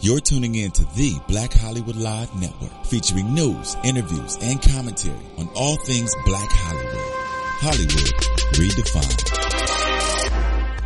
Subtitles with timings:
[0.00, 5.48] You're tuning in to the Black Hollywood Live Network, featuring news, interviews, and commentary on
[5.56, 7.10] all things Black Hollywood.
[7.58, 8.06] Hollywood
[8.54, 9.26] redefined.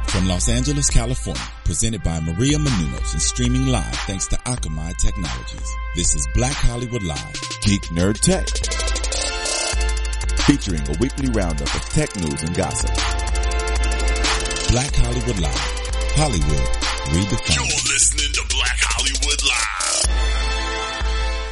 [0.08, 5.70] From Los Angeles, California, presented by Maria Menounos and streaming live thanks to Akamai Technologies.
[5.94, 8.48] This is Black Hollywood Live, Geek Nerd Tech,
[10.46, 12.90] featuring a weekly roundup of tech news and gossip.
[14.70, 15.70] Black Hollywood Live,
[16.16, 16.68] Hollywood
[17.12, 17.56] redefined.
[17.56, 18.71] You're listening to Black Hollywood Live.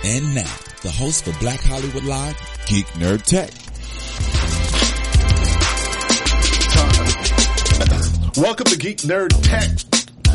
[0.02, 2.34] And now, the host for Black Hollywood Live,
[2.66, 3.50] Geek Nerd Tech.
[8.38, 9.68] Welcome to Geek Nerd Tech,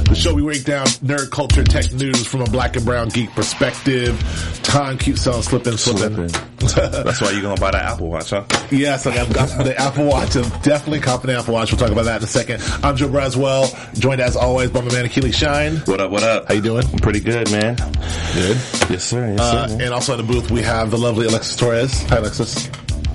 [0.06, 3.32] the show we break down nerd culture tech news from a black and brown geek
[3.32, 4.55] perspective.
[4.66, 6.28] Time keeps on slipping, slipping.
[6.60, 8.44] That's why you're gonna buy that Apple Watch, huh?
[8.72, 10.36] yes, I've got the Apple Watch.
[10.36, 11.72] I'm definitely confident Apple Watch.
[11.72, 12.62] We'll talk about that in a second.
[12.84, 15.78] I'm Joe Braswell, joined as always by my man Achilles Shine.
[15.86, 16.12] What up?
[16.12, 16.48] What up?
[16.48, 16.86] How you doing?
[16.92, 17.76] I'm pretty good, man.
[17.76, 18.58] Good.
[18.90, 19.28] Yes, sir.
[19.30, 19.78] Yes, Uh, sir.
[19.82, 22.02] and also in the booth we have the lovely Alexis Torres.
[22.10, 22.66] Hi, Alexis.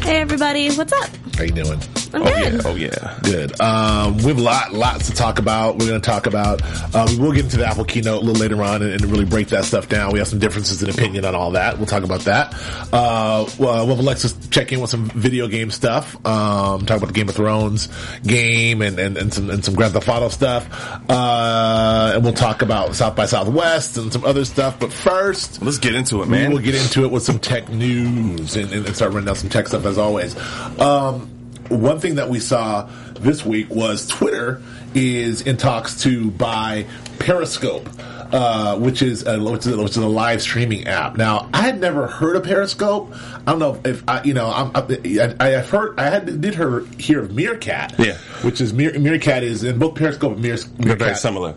[0.02, 1.10] Hey everybody, what's up?
[1.36, 1.78] How you doing?
[2.12, 2.52] I'm oh good.
[2.52, 2.60] yeah.
[2.64, 3.18] Oh yeah.
[3.22, 3.60] Good.
[3.60, 5.76] Um, we have a lot, lots to talk about.
[5.78, 6.60] We're going to talk about.
[6.94, 9.24] Uh, we will get into the Apple keynote a little later on and, and really
[9.24, 10.12] break that stuff down.
[10.12, 11.76] We have some differences in opinion on all that.
[11.76, 12.54] We'll talk about that.
[12.92, 16.14] Uh, well, we'll have Alexis check in with some video game stuff.
[16.26, 17.88] Um, talk about the Game of Thrones
[18.26, 20.68] game and, and, and some and some Grand Theft Auto stuff.
[21.08, 24.78] Uh, and we'll talk about South by Southwest and some other stuff.
[24.80, 26.50] But first, Let's get into it, man.
[26.50, 29.68] We'll get into it with some tech news and, and start running down some tech
[29.68, 30.36] stuff as always.
[30.80, 31.30] Um,
[31.70, 34.60] one thing that we saw this week was Twitter
[34.94, 36.86] is in talks to buy
[37.20, 37.88] Periscope.
[38.32, 41.16] Uh, which is a, which is, which is a live streaming app.
[41.16, 43.12] Now, I had never heard of Periscope.
[43.44, 46.54] I don't know if I, you know, I'm, I, I have heard, I had did
[46.54, 48.16] hear, hear of Meerkat, Yeah.
[48.42, 51.56] which is Meer, Meerkat is in both Periscope and Meer, Meerkat very similar.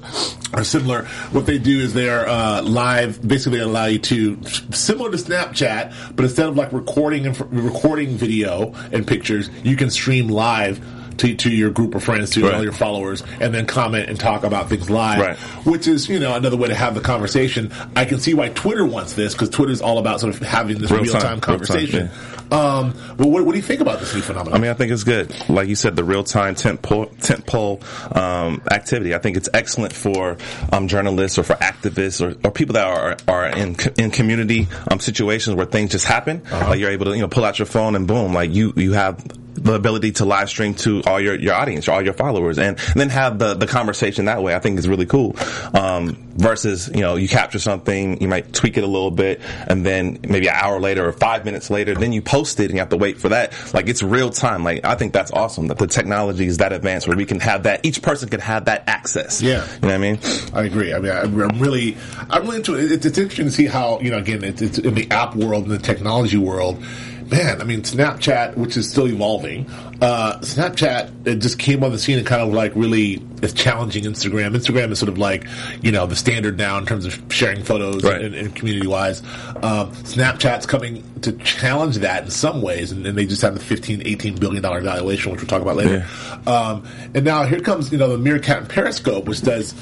[0.56, 1.04] are similar.
[1.32, 3.22] What they do is they're uh, live.
[3.28, 8.74] Basically, allow you to similar to Snapchat, but instead of like recording and recording video
[8.92, 10.84] and pictures, you can stream live.
[11.18, 12.54] To, to your group of friends, to Right.
[12.56, 15.38] all your followers, and then comment and talk about things live, Right.
[15.66, 17.72] which is you know another way to have the conversation.
[17.96, 20.92] I can see why Twitter wants this because Twitter's all about sort of having this
[20.92, 22.10] Real time, time real time, conversation.
[22.52, 24.54] Um, but what, what do you think about this new phenomenon?
[24.54, 25.34] I mean, I think it's good.
[25.50, 27.82] Like you said, the real time tent pole, tent pole
[28.12, 29.16] um, activity.
[29.16, 30.38] I think it's excellent for
[30.72, 35.00] um, journalists or for activists or, or people that are are in in community um,
[35.00, 36.44] situations where things just happen.
[36.52, 38.94] Like you're able to you know pull out your phone and boom, like you you
[38.94, 39.24] have
[39.64, 42.96] the ability to live stream to all your, your audience, all your followers, and, and
[42.96, 44.56] then have the, the conversation that way.
[44.56, 45.36] I think is really cool.
[45.74, 49.86] Um, versus, you know, you capture something, you might tweak it a little bit, and
[49.86, 52.80] then maybe an hour later or five minutes later, then you post it and you
[52.80, 53.54] have to wait for that.
[53.74, 54.64] Like it's real time.
[54.64, 57.64] Like I think that's awesome that the technology is that advanced where we can have
[57.64, 59.42] that, each person can have that access.
[59.42, 59.64] Yeah.
[59.76, 60.20] You know what I mean?
[60.54, 60.94] I agree.
[60.94, 61.98] I mean, I'm I'm really,
[62.30, 62.92] I'm really into it.
[62.92, 65.64] It's, it's interesting to see how, you know, again, it's, it's in the app world
[65.64, 66.84] and the technology world.
[67.34, 69.68] Man, I mean, Snapchat, which is still evolving,
[70.04, 74.04] uh, Snapchat, it just came on the scene and kind of like really is challenging
[74.04, 74.56] Instagram.
[74.56, 75.48] Instagram is sort of like,
[75.82, 78.22] you know, the standard now in terms of sharing photos Right.
[78.22, 79.22] and, and community wise.
[79.64, 83.60] Um, Snapchat's coming to challenge that in some ways, and, and they just have the
[83.60, 86.06] 15, 18 billion dollar valuation, which we'll talk about later.
[86.46, 86.86] Um,
[87.16, 89.74] and now here comes, you know, the Meerkat and Periscope, which does,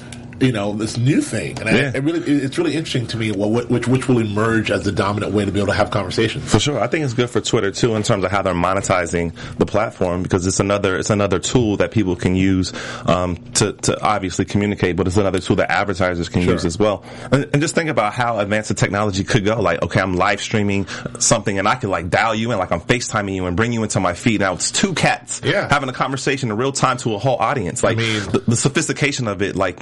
[0.42, 1.60] you know, this new thing.
[1.60, 1.92] And Yeah.
[1.94, 4.92] I, it really it's really interesting to me what, which, which will emerge as the
[4.92, 6.52] dominant way to be able to have conversations.
[6.52, 9.34] For sure, I think it's good for Twitter too in terms of how they're monetizing
[9.58, 12.74] the platform because it's another it's another tool that people can use
[13.08, 17.04] um, to to obviously communicate, but it's another tool that advertisers can use as well.
[17.32, 19.62] And, and just think about how advanced the technology could go.
[19.62, 20.88] Like, okay, I'm live streaming
[21.20, 23.84] something, and I can like dial you in, like I'm FaceTiming you and bring you
[23.84, 24.40] into my feed.
[24.42, 25.68] Now it's two cats Yeah.
[25.70, 27.84] having a conversation in real time to a whole audience.
[27.84, 29.80] Like mean- the, the sophistication of it, like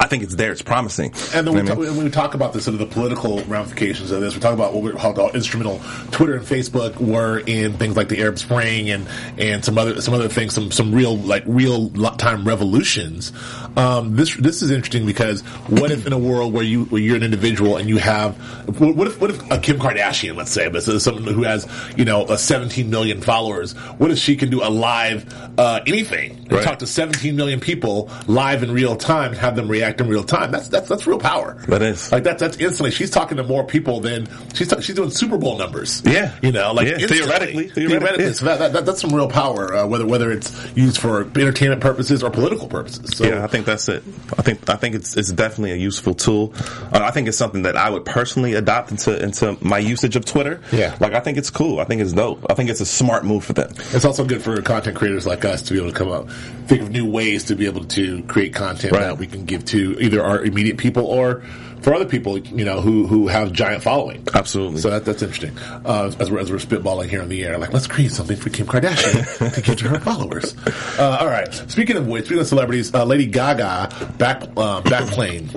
[0.00, 0.50] I think it's there.
[0.50, 1.12] It's promising.
[1.34, 1.96] And then we, know talk, what mean?
[1.96, 4.72] when we talk about the sort of the political ramifications of this, we talk about
[4.72, 5.78] what we, how, how instrumental
[6.10, 9.06] Twitter and Facebook were in things like the Arab Spring and
[9.36, 13.32] and some other some other things, some some real like real time revolutions.
[13.76, 17.16] Um, this this is interesting because what if in a world where you where you're
[17.16, 18.36] an individual and you have
[18.80, 22.24] what if what if a Kim Kardashian, let's say, but someone who has you know
[22.26, 26.64] a 17 million followers, what if she can do a live uh, anything and Right.
[26.64, 30.24] talk to 17 million people live in real time and have them react in real
[30.24, 30.50] time?
[30.50, 31.54] That's that's that's real power.
[31.68, 32.10] That is.
[32.10, 32.90] like that's that's instantly.
[32.90, 36.02] She's talking to more people than she's ta- she's doing Super Bowl numbers.
[36.04, 36.34] Yeah.
[36.42, 37.68] you know, like Yeah, theoretically.
[37.68, 37.86] theoretically.
[37.86, 38.32] Theoretically, yeah.
[38.32, 39.72] So that, that, that, that's some real power.
[39.74, 43.16] Uh, whether whether it's used for entertainment purposes or political purposes.
[43.16, 44.02] So, yeah, I think that's it.
[44.38, 46.52] I think I think it's it's definitely a useful tool.
[46.56, 50.24] Uh, I think it's something that I would personally adopt into into my usage of
[50.24, 50.60] Twitter.
[50.72, 50.96] Yeah.
[51.00, 51.80] like I think it's cool.
[51.80, 52.44] I think it's dope.
[52.50, 53.70] I think it's a smart move for them.
[53.92, 56.30] It's also good for content creators like us to be able to come up,
[56.66, 59.00] think of new ways to be able to create content Right.
[59.02, 61.42] that we can give to either our immediate people or
[61.82, 64.26] for other people, you know, who who have giant following.
[64.34, 64.80] Absolutely.
[64.80, 65.56] So that, that's interesting.
[65.58, 68.50] Uh, as, we're, as we're spitballing here in the air, like let's create something for
[68.50, 70.54] Kim Kardashian to give to her followers.
[70.98, 71.52] Uh, all right.
[71.70, 75.48] Speaking of which, speaking of celebrities, uh, Lady Gaga back uh, back plane.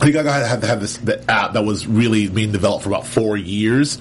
[0.00, 3.06] Lady Gaga had, to have this the app that was really being developed for about
[3.06, 3.96] four years.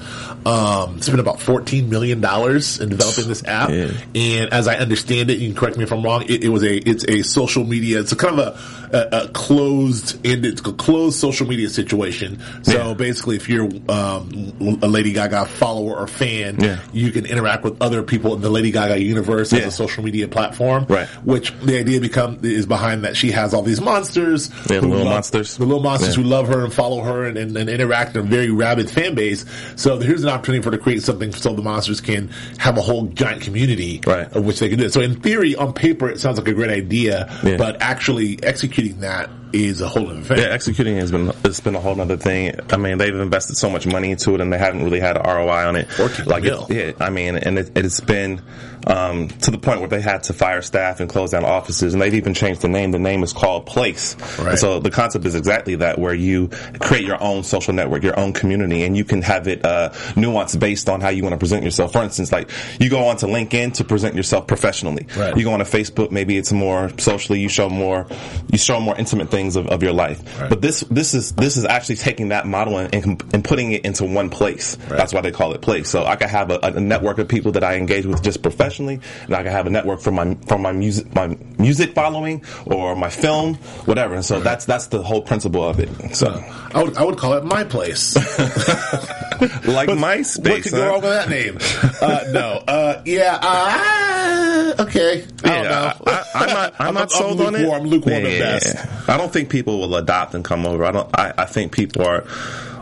[0.46, 3.92] Um, spent about fourteen million dollars in developing this app, Yeah.
[4.14, 6.24] and as I understand it, you can correct me if I'm wrong.
[6.24, 8.02] It, it was a it's a social media.
[8.02, 12.40] It's a kind of a, a, a closed ended, a closed social media situation.
[12.64, 12.94] So Yeah.
[12.94, 16.80] basically, if you're um, a Lady Gaga follower or fan, Yeah.
[16.94, 20.28] you can interact with other people in the Lady Gaga universe as a social media
[20.28, 20.86] platform.
[20.88, 21.08] Right.
[21.24, 24.98] Which the idea become is behind that she has all these monsters, Yeah, the little
[25.06, 25.58] love- monsters.
[25.58, 26.24] the little monsters Yeah.
[26.24, 29.16] who love her and follow her and, and, and interact in a very rabid fan
[29.16, 29.46] base.
[29.76, 32.82] So here's an opportunity for her to create something so the monsters can have a
[32.82, 34.32] whole giant community Right.
[34.34, 34.90] of which they can do.
[34.90, 37.58] So in theory, on paper, it sounds like a great idea, Yeah.
[37.58, 40.38] but actually executing that is a whole other thing.
[40.38, 42.56] Yeah, executing has been it's been a whole other thing.
[42.72, 45.24] I mean, they've invested so much money into it, and they haven't really had an
[45.24, 45.92] ROI on it.
[45.92, 48.42] 14 like, yeah, I mean, and it, it's been
[48.88, 52.02] um, to the point where they had to fire staff and close down offices, and
[52.02, 52.92] they've even changed the name.
[52.92, 54.16] The name is called Place.
[54.40, 54.58] Right.
[54.58, 56.50] So the concept is exactly that, where you
[56.80, 60.60] create your own social network, your own community, and you can have it uh, nuanced
[60.60, 61.94] based on how you want to present yourself.
[61.94, 62.50] For instance, like
[62.80, 65.08] you go onto LinkedIn to present yourself professionally.
[65.18, 65.36] Right.
[65.38, 67.40] You go on to Facebook, maybe it's more socially.
[67.40, 68.08] You show more,
[68.52, 70.40] you show more intimate things of, of your life.
[70.40, 70.50] Right.
[70.50, 73.86] But this this is this is actually taking that model and, and, and putting it
[73.86, 74.76] into one place.
[74.88, 75.90] That's why they call it place.
[75.90, 78.73] So I could have a, a network of people that I engage with just professionally,
[78.80, 82.96] and I can have a network for my for my music my music following or
[82.96, 83.56] my film,
[83.86, 84.16] whatever.
[84.16, 86.16] And so that's that's the whole principle of it.
[86.16, 86.28] So
[86.74, 88.16] I would I would call it my place.
[89.66, 90.50] like MySpace.
[90.50, 91.58] what could go wrong with that name?
[92.02, 95.26] Uh, no, uh, yeah, uh, okay.
[95.44, 95.94] I don't know.
[96.06, 96.74] I, am not.
[96.80, 97.70] I'm, not sold on it.
[97.70, 99.10] I'm lukewarm Yeah, at best.
[99.10, 100.86] I don't think people will adopt and come over.
[100.86, 101.10] I don't.
[101.18, 102.26] I, I think people are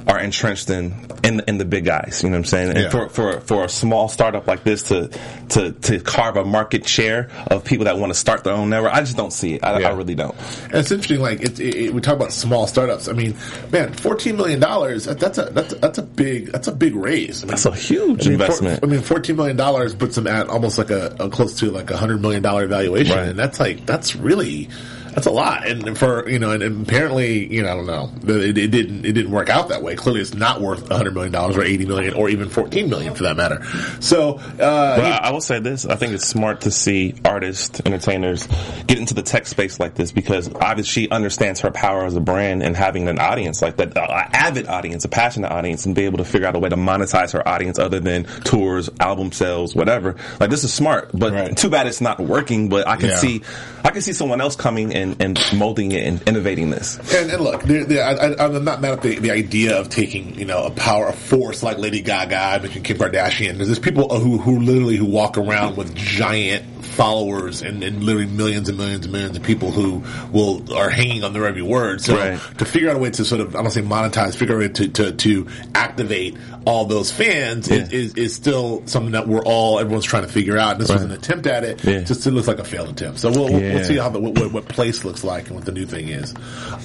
[0.07, 0.93] are entrenched in
[1.23, 2.21] in in the big guys.
[2.23, 2.69] You know what I'm saying?
[2.69, 2.89] And Yeah.
[2.89, 5.09] for for for a small startup like this to
[5.49, 8.93] to to carve a market share of people that want to start their own network,
[8.93, 9.63] I just don't see it.
[9.63, 9.89] I, Yeah.
[9.89, 10.35] I really don't.
[10.65, 11.21] And it's interesting.
[11.21, 13.07] Like it, it, it- we talk about small startups.
[13.07, 13.35] I mean,
[13.71, 15.05] man, fourteen million dollars.
[15.05, 17.43] That's a that's a, that's a big that's a big raise.
[17.43, 18.79] I mean, That's a huge I mean, investment.
[18.83, 21.91] I mean, fourteen million dollars puts them at almost like a, a close to like
[21.91, 23.27] a hundred million dollar valuation, Right.
[23.29, 24.69] and that's like that's really
[25.13, 25.67] that's a lot.
[25.67, 29.05] And for you know, and, and apparently, you know, I don't know, it, it didn't
[29.05, 29.95] it didn't work out that way.
[29.95, 33.13] Clearly, it's not worth a hundred million dollars or eighty million or even fourteen million
[33.15, 33.63] for that matter.
[33.99, 37.81] So, uh, But I, I will say this: I think it's smart to see artists,
[37.85, 38.47] entertainers
[38.87, 42.19] get into the tech space like this because obviously she understands her power as a
[42.21, 46.05] brand and having an audience like that, an avid audience, a passionate audience, and be
[46.05, 49.75] able to figure out a way to monetize her audience other than tours, album sales,
[49.75, 50.15] whatever.
[50.39, 51.55] Like this is smart, but Right.
[51.55, 52.69] too bad it's not working.
[52.69, 53.17] But I can Yeah.
[53.17, 53.41] see,
[53.83, 56.97] I can see someone else coming and, and molding it and innovating this.
[57.13, 59.89] And, and look, there there- I, I, I'm not mad at the, the idea of
[59.89, 63.55] taking, you know, a power, a force like Lady Gaga, I mentioned Kim Kardashian.
[63.57, 68.27] There's just people who, who literally who walk around with giant followers and, and literally
[68.27, 72.01] millions and millions and millions of people who will are hanging on their every word.
[72.01, 72.39] So Right.
[72.57, 74.67] to figure out a way to sort of, I don't say monetize, figure out a
[74.67, 77.99] way to, to, to activate all those fans is, Yeah.
[77.99, 80.73] is, is still something that we're all, everyone's trying to figure out.
[80.73, 81.83] And this was an attempt at it.
[81.83, 82.01] Yeah.
[82.01, 83.19] Just it looks like a failed attempt.
[83.19, 84.67] So we'll, we'll, we'll see how the, what, what, what
[85.03, 86.33] looks like and what the new thing is.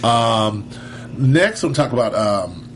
[0.02, 0.68] Um,
[1.16, 2.68] next, we'll talk about um,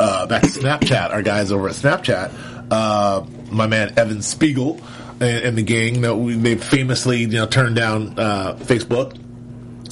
[0.00, 1.10] uh, back to Snapchat.
[1.10, 2.32] Our guys over at Snapchat,
[2.70, 4.80] uh, my man Evan Spiegel
[5.20, 6.00] and, and the gang.
[6.02, 9.16] That we, they famously, you know, turned down uh, Facebook.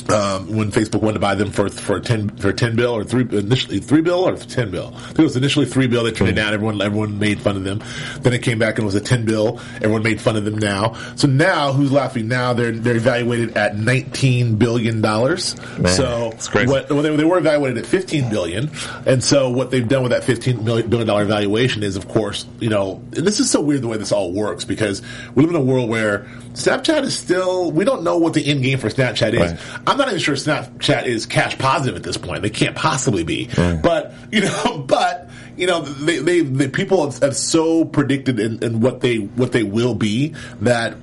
[0.09, 3.27] Um, when Facebook wanted to buy them for for ten for ten bill or three
[3.37, 4.93] initially three bill or ten bill.
[4.95, 6.05] I think it was initially three bill.
[6.05, 6.55] They turned it down.
[6.55, 7.83] Everyone everyone made fun of them.
[8.21, 9.61] Then it came back and it was a ten bill.
[9.77, 10.59] Everyone made fun of them.
[10.59, 12.29] Now, so now who's laughing?
[12.29, 15.57] Now they're they're evaluated at nineteen billion dollars.
[15.87, 16.33] So
[16.67, 18.71] what well, they, they were evaluated at fifteen billion,
[19.07, 22.69] and so what they've done with that fifteen billion dollar valuation is, of course, you
[22.69, 25.03] know, and this is so weird the way this all works because
[25.35, 28.63] we live in a world where Snapchat is still we don't know what the end
[28.63, 29.53] game for Snapchat is.
[29.53, 29.81] Right.
[29.87, 32.43] I'm not even sure Snapchat is cash positive at this point.
[32.43, 33.51] They can't possibly be.
[33.83, 38.63] But you know, but you know, they they, they people have, have so predicted in,
[38.63, 40.97] in what they what they will be that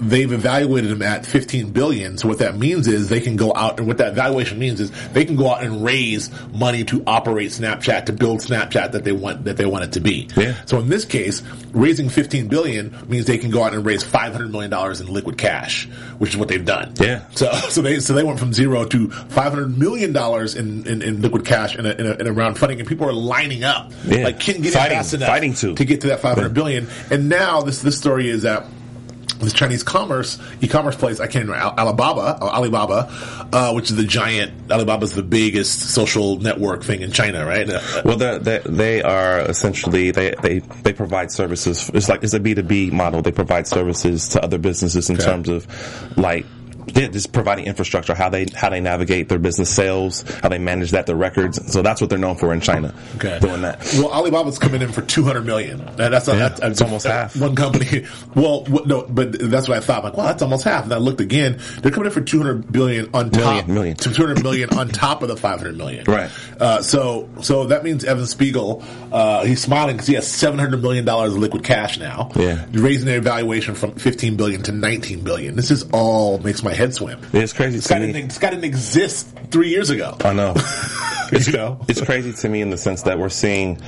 [0.00, 2.16] they've evaluated them at 15 billion.
[2.18, 4.90] So what that means is they can go out and what that valuation means is
[5.12, 9.12] they can go out and raise money to operate Snapchat to build Snapchat that they
[9.12, 10.28] want that they want it to be.
[10.36, 10.54] Yeah.
[10.66, 11.42] So in this case,
[11.72, 15.36] raising 15 billion means they can go out and raise 500 million dollars in liquid
[15.38, 15.86] cash,
[16.18, 16.94] which is what they've done.
[16.98, 17.24] Yeah.
[17.32, 21.20] So so they so they went from zero to 500 million dollars in, in, in
[21.22, 23.92] liquid cash in a, in a in a round funding, and people are lining up
[24.06, 24.24] Yeah.
[24.24, 25.74] like can't get Fighting- it fast enough fighting to.
[25.74, 26.88] to get to that 500 billion.
[27.10, 28.64] And now this this story is that
[29.40, 31.20] this Chinese commerce e-commerce place.
[31.20, 33.08] I can't remember Alibaba, or Alibaba,
[33.52, 34.52] uh, which is the giant.
[34.70, 37.68] Alibaba's the biggest social network thing in China, right?
[37.68, 41.90] Uh, Well, they they they are essentially they they they provide services.
[41.94, 43.22] It's like it's a B two B model.
[43.22, 45.24] They provide services to other businesses in Okay.
[45.24, 45.66] terms of
[46.16, 46.46] like.
[46.86, 50.90] Yeah, just providing infrastructure, how they how they navigate their business sales, how they manage
[50.92, 51.72] that, their records.
[51.72, 52.94] So that's what they're known for in China.
[53.16, 53.38] Okay.
[53.40, 53.80] doing that.
[53.94, 55.84] Well, Alibaba's coming in for two hundred million.
[55.96, 57.36] That's, Yeah, that's, it's almost half.
[57.36, 58.06] One company.
[58.34, 60.04] Well, what, no, but that's what I thought.
[60.04, 60.84] Like, well, that's almost half.
[60.84, 61.58] And I looked again.
[61.80, 63.66] They're coming in for two hundred billion on top.
[63.66, 63.96] Million, million.
[63.96, 66.04] Two hundred million on top of the five hundred million.
[66.04, 66.30] Right.
[66.60, 70.82] Uh, so, so that means Evan Spiegel, uh, he's smiling because he has seven hundred
[70.82, 72.30] million dollars of liquid cash now.
[72.36, 72.66] Yeah.
[72.72, 75.56] raising their valuation from fifteen billion to nineteen billion.
[75.56, 77.20] This is all makes my head swim.
[77.32, 78.12] It's crazy This guy, me.
[78.12, 80.16] didn't, this guy didn't exist three years ago.
[80.24, 80.54] I know.
[81.32, 81.80] you know.
[81.88, 83.80] it's crazy to me in the sense that we're seeing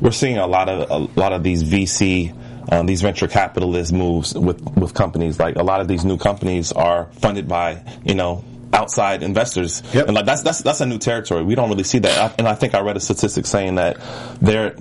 [0.00, 2.34] we're seeing a lot of a lot of these VC
[2.72, 6.72] um, these venture capitalist moves with with companies like a lot of these new companies
[6.72, 10.06] are funded by you know outside investors Yep.
[10.06, 12.48] and like that's that's that's a new territory we don't really see that I- and
[12.48, 13.98] I think I read a statistic saying that
[14.40, 14.74] they're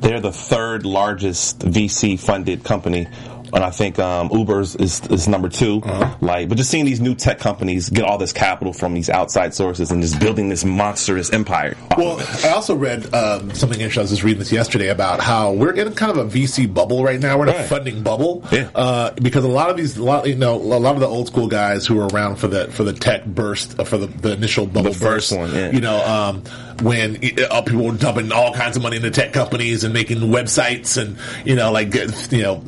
[0.00, 3.06] they're the third largest VC funded company
[3.52, 5.80] and I think um, Uber's is, is number 2
[6.20, 9.54] Like, but just seeing these new tech companies get all this capital from these outside
[9.54, 11.76] sources and just building this monstrous empire.
[11.96, 14.00] Well, I also read um, something interesting.
[14.00, 17.02] I was just reading this yesterday about how we're in kind of a VC bubble
[17.04, 17.38] right now.
[17.38, 18.70] We're in a funding bubble Yeah.
[18.74, 21.26] uh, because a lot of these, a lot, you know, a lot of the old
[21.28, 24.32] school guys who were around for the for the tech burst, uh, for the, the
[24.32, 25.70] initial bubble The first burst, one, yeah.
[25.70, 26.42] you know, um,
[26.82, 27.16] when
[27.50, 31.16] uh, people were dumping all kinds of money into tech companies and making websites and
[31.46, 31.94] you know, like
[32.32, 32.62] you know.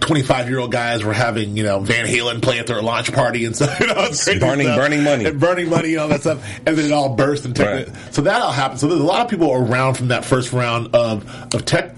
[0.00, 3.44] 25 year old guys were having, you know, Van Halen play at their launch party
[3.44, 3.80] and stuff.
[3.80, 4.78] You know, it's crazy Burning- stuff.
[4.78, 5.24] burning money.
[5.24, 6.48] And burning money and all that stuff.
[6.64, 7.88] And then it all burst and tech.
[7.88, 7.96] Right.
[8.14, 8.78] So that all happened.
[8.78, 11.96] So there's a lot of people around from that first round of, of tech,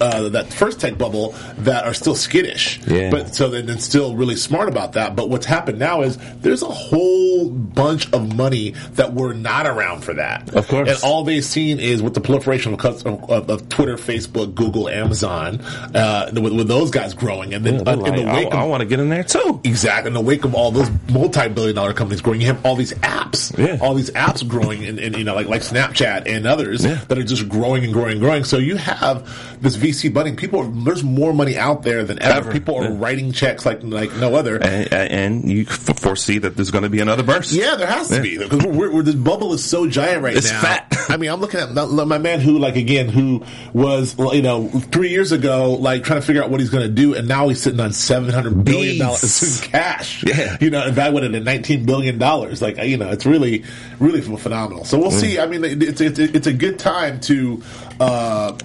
[0.00, 2.80] uh, that first tech bubble that are still skittish.
[2.86, 3.10] Yeah.
[3.10, 5.16] But so then then still really smart about that.
[5.16, 10.02] But what's happened now is there's a whole bunch of money that were not around
[10.02, 10.54] for that.
[10.54, 10.88] Of course.
[10.88, 15.60] And all they've seen is with the proliferation of, of, of, Twitter, Facebook, Google, Amazon,
[15.94, 17.54] uh, with, with those guys growing.
[17.54, 19.60] And then Yeah, uh, in the wake I, of want to get in there too.
[19.64, 20.08] Exactly.
[20.08, 23.56] In the wake of all those multi-billion dollar companies growing, you have all these apps,
[23.56, 23.78] Yeah.
[23.80, 27.22] all these apps growing, and, and you know, like like Snapchat and others that are
[27.22, 28.44] just growing and growing and growing.
[28.44, 30.36] So you have this VC funding.
[30.36, 32.38] People, there's more money out there than ever.
[32.38, 32.52] Ever.
[32.52, 34.56] People are writing checks like like no other.
[34.62, 37.52] And, and you f- foresee that there's going to be another burst.
[37.52, 38.22] Yeah, there has to Yeah.
[38.22, 40.60] be because we're, we're, this bubble is so giant right It's now.
[40.60, 40.92] fat.
[41.08, 45.10] I mean, I'm looking at my, man who, like, again, who was, you know, three
[45.10, 47.62] years ago, like, trying to figure out what he's going to do, and now he's
[47.62, 50.24] sitting on seven hundred billion dollars in cash.
[50.26, 50.56] Yeah.
[50.60, 52.60] you know, evaluated at nineteen billion dollars.
[52.60, 53.64] Like, you know, it's really,
[54.00, 54.84] really phenomenal.
[54.84, 55.38] So we'll see.
[55.38, 57.62] I mean, it's it's it's a good time to.
[58.00, 58.56] uh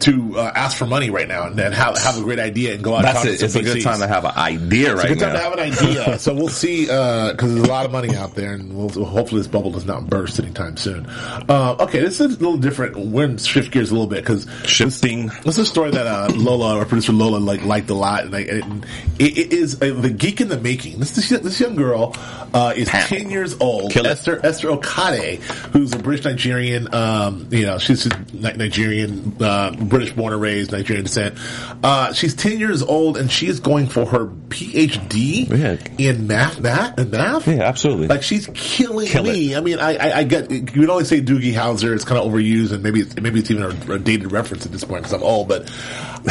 [0.00, 2.82] to uh, ask for money right now and, and have have a great idea and
[2.82, 2.98] go out.
[2.98, 3.42] and That's talk to it.
[3.42, 5.38] It's a good time to have an idea It's right a good time now.
[5.38, 6.18] to have an idea.
[6.18, 9.48] so we'll see, because there's a lot of money out there, and we'll, hopefully this
[9.48, 11.06] bubble does not burst anytime soon.
[11.48, 12.96] Uh, okay, this is a little different.
[12.96, 15.26] We're going to shift gears a little bit because Shifting.
[15.44, 18.34] this is a story that uh, Lola, our producer Lola, like liked a lot, and,
[18.34, 18.86] I, and
[19.18, 20.98] it, it is uh, the geek in the making.
[20.98, 22.14] This this, this young girl
[22.54, 23.04] uh, is Pow.
[23.06, 23.92] ten years old.
[23.92, 24.10] Kill it.
[24.10, 25.40] Esther Esther Okade,
[25.72, 26.92] who's a British Nigerian.
[26.94, 29.36] Um, you know, she's Nigerian,
[29.68, 31.36] uh, British born and raised, Nigerian descent.
[31.82, 35.76] Uh, she's ten years old, and she is going for her PhD Yeah.
[35.98, 36.60] in math.
[36.60, 37.46] Math and math.
[37.46, 38.08] Yeah, absolutely.
[38.08, 39.54] Like she's killing Kill me.
[39.56, 41.94] I mean, I, I, I get you would always say Doogie Howser.
[41.94, 44.72] It's kind of overused, and maybe it's, maybe it's even a, a dated reference at
[44.72, 45.48] this point because I'm old.
[45.48, 45.70] But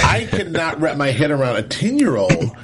[0.04, 2.56] I cannot wrap my head around a ten year old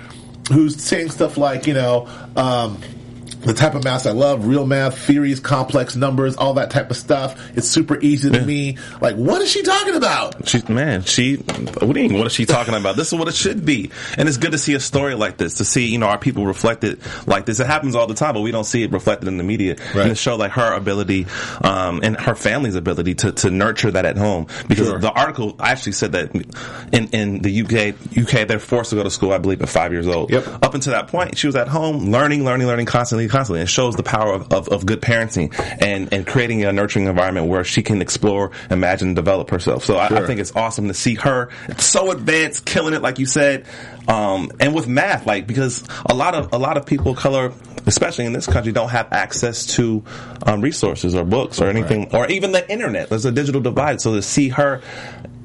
[0.50, 2.08] who's saying stuff like, you know.
[2.36, 2.80] Um,
[3.46, 6.98] the type of math I love, real math, theories, complex numbers, all that type of
[6.98, 7.40] stuff.
[7.58, 8.78] It's super easy to me.
[9.02, 10.48] Like, what is she talking about?
[10.48, 12.96] She, man, she, what do you mean, what is she talking about?
[12.96, 13.92] This is what it should be.
[14.18, 16.46] And it's good to see a story like this, to see, you know, our people
[16.46, 17.60] reflected like this.
[17.60, 19.76] It happens all the time, but we don't see it reflected in the media.
[19.94, 19.98] Right.
[20.04, 21.28] And to show like her ability,
[21.64, 24.48] um, and her family's ability to, to nurture that at home.
[24.68, 25.00] Because Sure.
[25.00, 26.34] the article actually said that
[26.94, 29.92] in, in the UK, UK, they're forced to go to school, I believe, at five
[29.92, 30.30] years old.
[30.32, 30.48] Yep.
[30.64, 33.62] Up until that point, she was at home learning, learning, learning constantly, constantly.
[33.62, 37.48] It shows the power of, of, of good parenting and, and creating a nurturing environment
[37.48, 39.84] where she can explore, imagine, and develop herself.
[39.84, 43.26] So I, I think it's awesome to see her so advanced, killing it, like you
[43.26, 43.66] said.
[44.08, 47.52] Um, and with math, like, because a lot of, a lot of people of color,
[47.86, 50.04] especially in this country, don't have access to,
[50.46, 53.10] um, resources or books or anything, or even the internet.
[53.10, 54.00] There's a digital divide.
[54.00, 54.82] So to see her,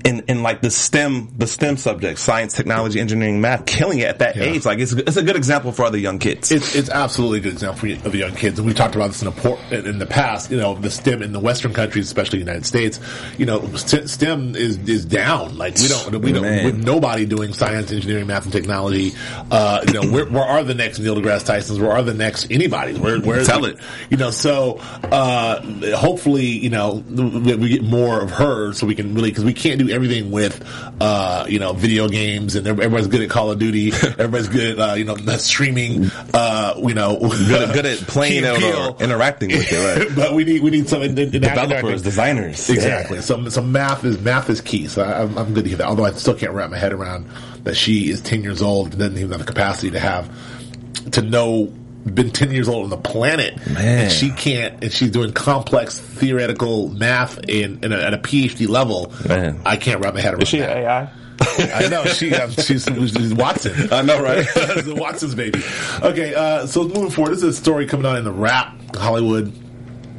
[0.08, 4.18] in, in like the STEM, the STEM subjects, science, technology, engineering, math, killing it at
[4.20, 4.44] that Yeah.
[4.44, 4.64] age.
[4.64, 6.50] Like it's, it's a good example for other young kids.
[6.50, 9.22] It's, it's absolutely a good example of the young kids, and we've talked about this
[9.22, 10.50] in, a in the past.
[10.50, 12.98] You know, the STEM in the Western countries, especially the United States,
[13.36, 15.56] you know, st- STEM is is down.
[15.58, 16.64] Like we don't, we don't, Man.
[16.64, 19.12] with nobody doing science, engineering, math, and technology.
[19.50, 21.78] Uh, you know, where, where are the next Neil deGrasse Tysons?
[21.80, 22.98] Where are the next anybody's?
[22.98, 23.78] Where, where Tell it.
[24.10, 25.60] You know, so uh,
[25.96, 29.54] hopefully, you know, we we get more of her, so we can really because we
[29.54, 30.64] can't do everything with,
[31.00, 33.88] uh, you know, video games, and everybody's good at Call of Duty.
[33.92, 36.10] Everybody's good at uh, you know streaming.
[36.32, 40.08] Uh, you know, good, good at playing it or interacting with it, right?
[40.16, 42.68] but we need we need some in, in Developers, designers.
[42.70, 43.20] Exactly.
[43.20, 44.86] So, so math is math is key.
[44.88, 45.86] So I, I'm, I'm good to hear that.
[45.86, 47.28] Although I still can't wrap my head around
[47.64, 50.30] that she is 10 years old and doesn't even have the capacity to have
[51.12, 51.72] to know
[52.14, 54.04] been 10 years old on the planet Man.
[54.04, 58.68] and she can't and she's doing complex theoretical math in, in a, at a PhD
[58.68, 59.12] level.
[59.26, 59.60] Man.
[59.64, 60.76] I can't wrap my head around Is she that.
[60.76, 61.10] an AI?
[61.40, 63.88] I know she um, she's, she's Watson.
[63.92, 64.44] I know, right?
[64.86, 65.62] Watson's baby.
[66.02, 69.52] Okay, uh, so moving forward, this is a story coming out in the Wrap Hollywood.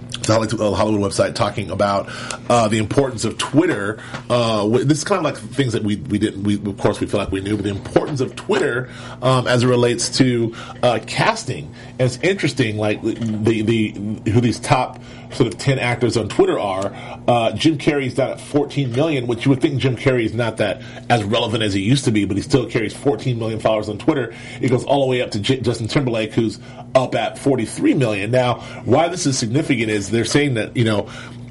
[0.09, 2.07] The uh, Hollywood website talking about
[2.49, 3.99] uh, the importance of Twitter.
[4.29, 6.43] Uh, this is kind of like things that we we didn't.
[6.43, 8.89] We of course we feel like we knew, but the importance of Twitter
[9.21, 11.73] um, as it relates to uh, casting.
[11.99, 13.91] And it's interesting, like the the
[14.31, 14.99] who these top
[15.31, 16.91] sort of ten actors on Twitter are.
[17.27, 20.57] Uh, Jim Carrey's down at 14 million, which you would think Jim Carrey is not
[20.57, 23.89] that as relevant as he used to be, but he still carries 14 million followers
[23.89, 24.33] on Twitter.
[24.61, 26.59] It goes all the way up to J- Justin Timberlake, who's
[26.95, 28.31] up at 43 million.
[28.31, 31.09] Now, why this is significant is they're saying that you know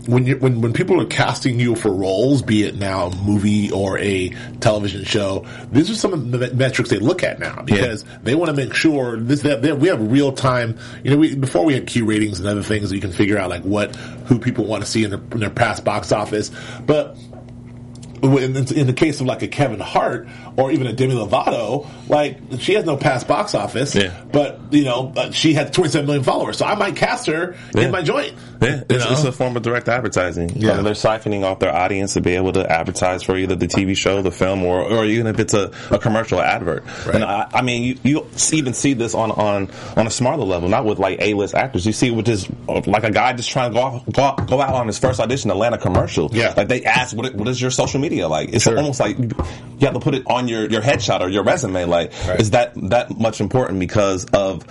[0.09, 3.71] when you when when people are casting you for roles, be it now a movie
[3.71, 8.07] or a television show, these are some of the metrics they look at now because
[8.23, 10.79] they want to make sure this that that we have real time.
[11.05, 13.51] You know, we, before we had Q ratings and other things, you can figure out
[13.51, 16.51] like what who people want to see in their, in their past box office,
[16.87, 17.19] but
[18.23, 20.27] in the case of like a Kevin Hart
[20.59, 24.13] or even a Demi Lovato, like she has no past box office, Yeah.
[24.33, 27.83] but you know uh, she had 27 million followers, so I might cast her Yeah.
[27.85, 28.35] in my joint.
[28.61, 29.13] Yeah, You it's, know?
[29.13, 30.51] it's a form of direct advertising.
[30.57, 30.73] Yeah.
[30.73, 33.69] I mean, they're siphoning off their audience to be able to advertise for either the
[33.69, 36.85] TV show, the film, or, or even if it's a, a commercial advert.
[37.07, 37.15] Right.
[37.15, 40.69] And I, I mean, you, you even see this on, on, on a smaller level,
[40.69, 41.87] not with like A-list actors.
[41.87, 44.47] You see it with just like a guy just trying to go, off, go, out,
[44.49, 46.29] go out on his first audition to land a commercial.
[46.33, 46.53] Yeah.
[46.57, 48.53] Like they ask, what, what is your social media like?
[48.53, 49.29] It's almost like you
[49.83, 51.85] have to put it on your, your headshot or your resume.
[51.85, 52.41] Like, Right.
[52.41, 54.65] is that that much important because of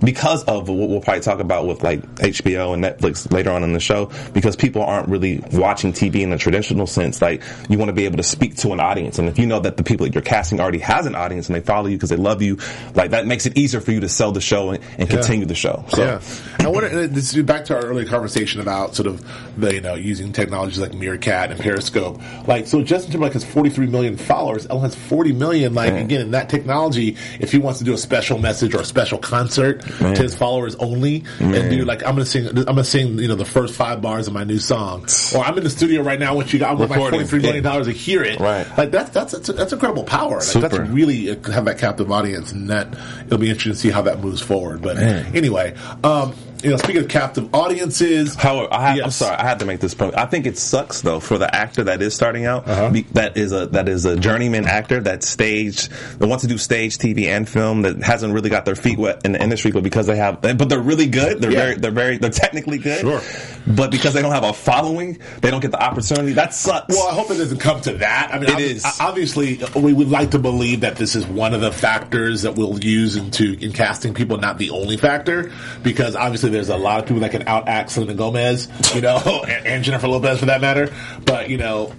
[0.00, 3.72] because of what we'll probably talk about with like HBO and Netflix later on in
[3.72, 7.20] the show, because people aren't really watching TV in the traditional sense.
[7.20, 9.60] Like you want to be able to speak to an audience, and if you know
[9.60, 12.10] that the people that you're casting already has an audience and they follow you because
[12.10, 12.58] they love you,
[12.94, 15.54] like that makes it easier for you to sell the show and, and continue the
[15.54, 15.84] show.
[15.88, 19.24] So Yeah, uh, this is back to our earlier conversation about sort of
[19.60, 22.20] the you know using technologies like Meerkat and Periscope.
[22.46, 24.66] Like, so Justin Timberlake has 43 million followers.
[24.68, 25.74] Ellen has 40 million.
[25.74, 28.84] Like, again, in that technology, if he wants to do a special message or a
[28.84, 33.18] special concert to his followers only, and do like I'm gonna sing, I'm gonna sing,
[33.18, 36.02] you know, the first five bars of my new song, or I'm in the studio
[36.02, 36.64] right now with you.
[36.64, 37.20] I'm with my Recording.
[37.20, 38.40] 43 million dollars to hear it.
[38.40, 38.66] Right.
[38.76, 40.40] Like that's that's that's, that's incredible power.
[40.40, 42.88] Like, that's really uh, have that captive audience, and that
[43.26, 44.82] it'll be interesting to see how that moves forward.
[44.82, 45.74] But anyway,
[46.04, 49.16] um, you know, speaking of captive audiences, However, I Yes.
[49.16, 50.16] sorry, I had to make this point.
[50.16, 52.66] I think it sucks though for the actor that is starting out.
[52.68, 52.90] Uh-huh.
[52.90, 56.58] be- that is a that is a journeyman actor that staged that wants to do
[56.58, 59.82] stage TV and film that hasn't really got their feet wet in the industry, but
[59.82, 61.40] because they have, but they're really good.
[61.40, 61.58] They're Yeah.
[61.58, 63.00] very they're very they're technically good.
[63.00, 63.20] Sure.
[63.66, 66.32] But because they don't have a following, they don't get the opportunity.
[66.32, 66.94] That sucks.
[66.94, 68.30] Well, I hope it doesn't come to that.
[68.32, 68.84] I mean, It ob- is.
[69.00, 72.78] obviously we would like to believe that this is one of the factors that we'll
[72.82, 75.50] use into in casting people, not the only factor,
[75.82, 79.66] because obviously there's a lot of people that can outact Selena Gomez, you know, and,
[79.66, 80.94] and Jennifer Lopez for that matter.
[81.24, 81.92] But you know.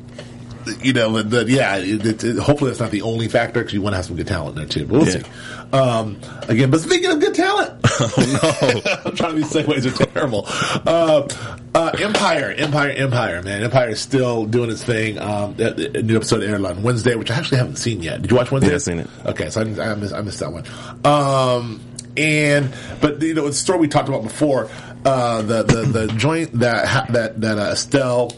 [0.83, 1.77] You know, the, the, yeah.
[1.77, 4.27] It, it, hopefully, that's not the only factor because you want to have some good
[4.27, 4.85] talent there too.
[4.85, 5.23] But we'll Yeah.
[5.23, 5.29] see.
[5.73, 8.91] Um, again, but speaking of good talent, oh no.
[9.05, 10.43] I'm trying to be segues are terrible.
[10.47, 11.27] Uh,
[11.73, 13.63] uh, Empire, Empire, Empire, man.
[13.63, 15.17] Empire is still doing its thing.
[15.17, 18.21] Um, a, a new episode aired on Wednesday, which I actually haven't seen yet.
[18.21, 18.69] Did you watch Wednesday?
[18.69, 19.07] Yeah, I've seen it.
[19.25, 20.65] Okay, so I, I, missed, I missed that one.
[21.03, 21.79] Um,
[22.17, 24.69] and but you know, the story we talked about before,
[25.05, 28.31] uh, the the the joint that ha- that that uh, Estelle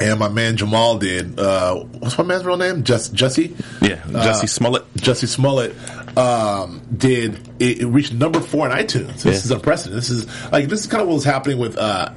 [0.00, 1.38] and my man Jamal did.
[1.38, 2.84] Uh, what's my man's real name?
[2.84, 3.54] Just Jesse.
[3.80, 4.92] Yeah, Jussie Smollett.
[4.94, 5.74] Jussie Smollett
[6.16, 9.22] um, did it, it reached number four on iTunes.
[9.22, 9.30] This Yeah.
[9.32, 9.98] is unprecedented.
[10.02, 12.10] This is like this is kind of what was happening with uh,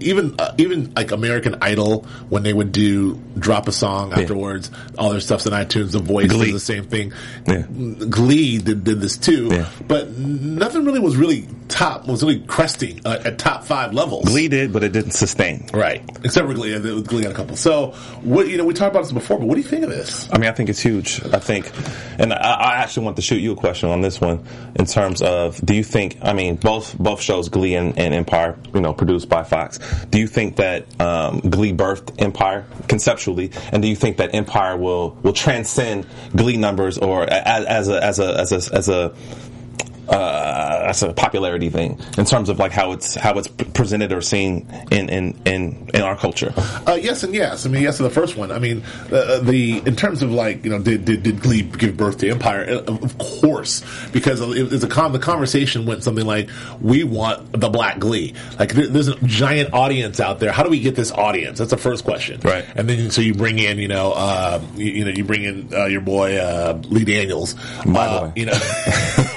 [0.00, 4.70] even uh, even like American Idol when they would do drop a song afterwards.
[4.98, 5.92] All their stuff's on iTunes.
[5.92, 6.48] The Voice Glee.
[6.48, 7.12] is the same thing.
[7.46, 7.62] Yeah.
[8.08, 9.68] Glee did, did this too, Yeah.
[9.86, 14.24] but nothing really was really top was really cresting uh, at top five levels.
[14.26, 15.68] Glee did, but it didn't sustain.
[15.72, 16.02] Right.
[16.24, 16.78] Except for Glee.
[17.02, 17.56] Glee got a couple.
[17.56, 19.90] So, what, you know, we talked about this before, but what do you think of
[19.90, 20.28] this?
[20.32, 21.20] I mean, I think it's huge.
[21.32, 21.70] I think,
[22.18, 24.44] and I, I actually want to shoot you a question on this one
[24.78, 26.18] in terms of, do you think?
[26.22, 29.78] I mean, both both shows, Glee and, and Empire, you know, produced by Fox.
[30.10, 34.76] Do you think that um, Glee birthed Empire conceptually, and do you think that Empire
[34.76, 39.14] will will transcend Glee numbers or as, as a as a as a as a
[40.08, 44.20] uh, that's a popularity thing in terms of like how it's how it's presented or
[44.20, 46.52] seen in in in, in our culture.
[46.86, 47.66] Uh, yes and yes.
[47.66, 48.50] I mean, yes to the first one.
[48.52, 51.96] I mean, uh, the in terms of like you know, did did, did Glee give
[51.96, 52.64] birth to Empire?
[52.68, 56.48] Uh, Of course, because it's a con- the conversation went something like,
[56.80, 60.52] "We want the Black Glee." Like there, there's a giant audience out there.
[60.52, 61.58] How do we get this audience?
[61.58, 62.40] That's the first question.
[62.42, 62.64] Right.
[62.74, 65.68] And then so you bring in you know uh, you, you know you bring in
[65.74, 67.54] uh, your boy uh, Lee Daniels.
[67.84, 68.32] My Uh, boy.
[68.36, 68.58] You know,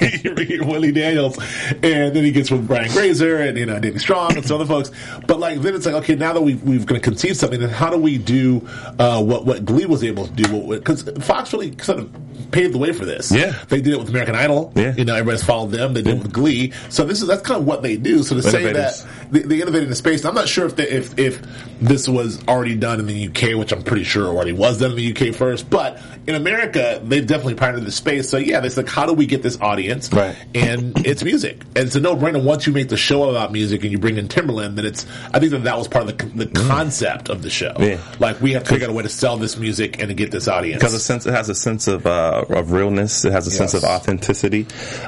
[0.00, 1.38] you bring Willie Daniels,
[1.70, 4.66] and then he gets with Brian Grazer and you know Danny Strong and some other
[4.66, 4.90] folks.
[5.26, 7.70] But like then it's like okay, now that we we've going to conceive something, then
[7.70, 8.66] how do we do
[8.98, 10.68] uh, what what Glee was able to do?
[10.68, 13.30] Because Fox really sort of paved the way for this.
[13.30, 13.52] Yeah.
[13.68, 14.72] they did it with American Idol.
[14.74, 14.94] Yeah.
[14.96, 15.94] you know everybody's followed them.
[15.94, 16.72] They did it with Glee.
[16.88, 18.22] So this is that's kind of what they do.
[18.22, 20.88] So to say that they, they innovated in the space, I'm not sure if they,
[20.88, 21.42] if if
[21.80, 24.96] this was already done in the UK, which I'm pretty sure already was done in
[24.96, 28.28] the UK first, but in America they've definitely pioneered the space.
[28.28, 30.12] So yeah, it's like how do we get this audience?
[30.12, 30.36] Right.
[30.54, 32.42] And it's music, and it's a no brainer.
[32.42, 35.38] Once you make the show about music and you bring in Timberland, then it's I
[35.38, 37.72] think that that was part of the the concept of the show.
[37.78, 38.00] Yeah.
[38.18, 40.30] Like we have to figure out a way to sell this music and to get
[40.32, 40.80] this audience.
[40.80, 43.24] because a sense it has a sense of uh, of realness.
[43.24, 44.62] It has a sense of authenticity.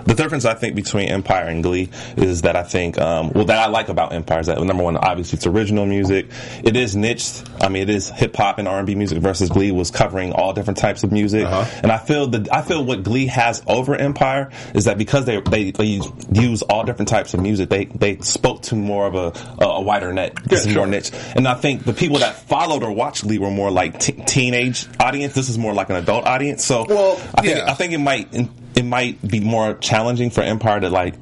[0.04, 3.58] The difference I think between Empire and Glee is that I think um, well that
[3.58, 6.26] I like about Empire is that number one, obviously it's original music.
[6.62, 7.44] It is niched.
[7.60, 10.32] I mean, it is hip hop and R and B music versus Glee was covering
[10.32, 11.46] all different types of music.
[11.46, 11.80] Uh-huh.
[11.82, 15.31] And I feel that I feel what Glee has over Empire is that because they
[15.40, 19.14] they, they use, use all different types of music, they they spoke to more of
[19.14, 20.74] a a wider net, is sure.
[20.74, 21.10] more niche.
[21.34, 24.86] And I think the people that followed or watched Glee were more like t- teenage
[25.00, 25.34] audience.
[25.34, 26.64] This is more like an adult audience.
[26.64, 27.70] So Well, I think yeah.
[27.70, 28.28] I think it might
[28.74, 31.14] it might be more challenging for Empire to like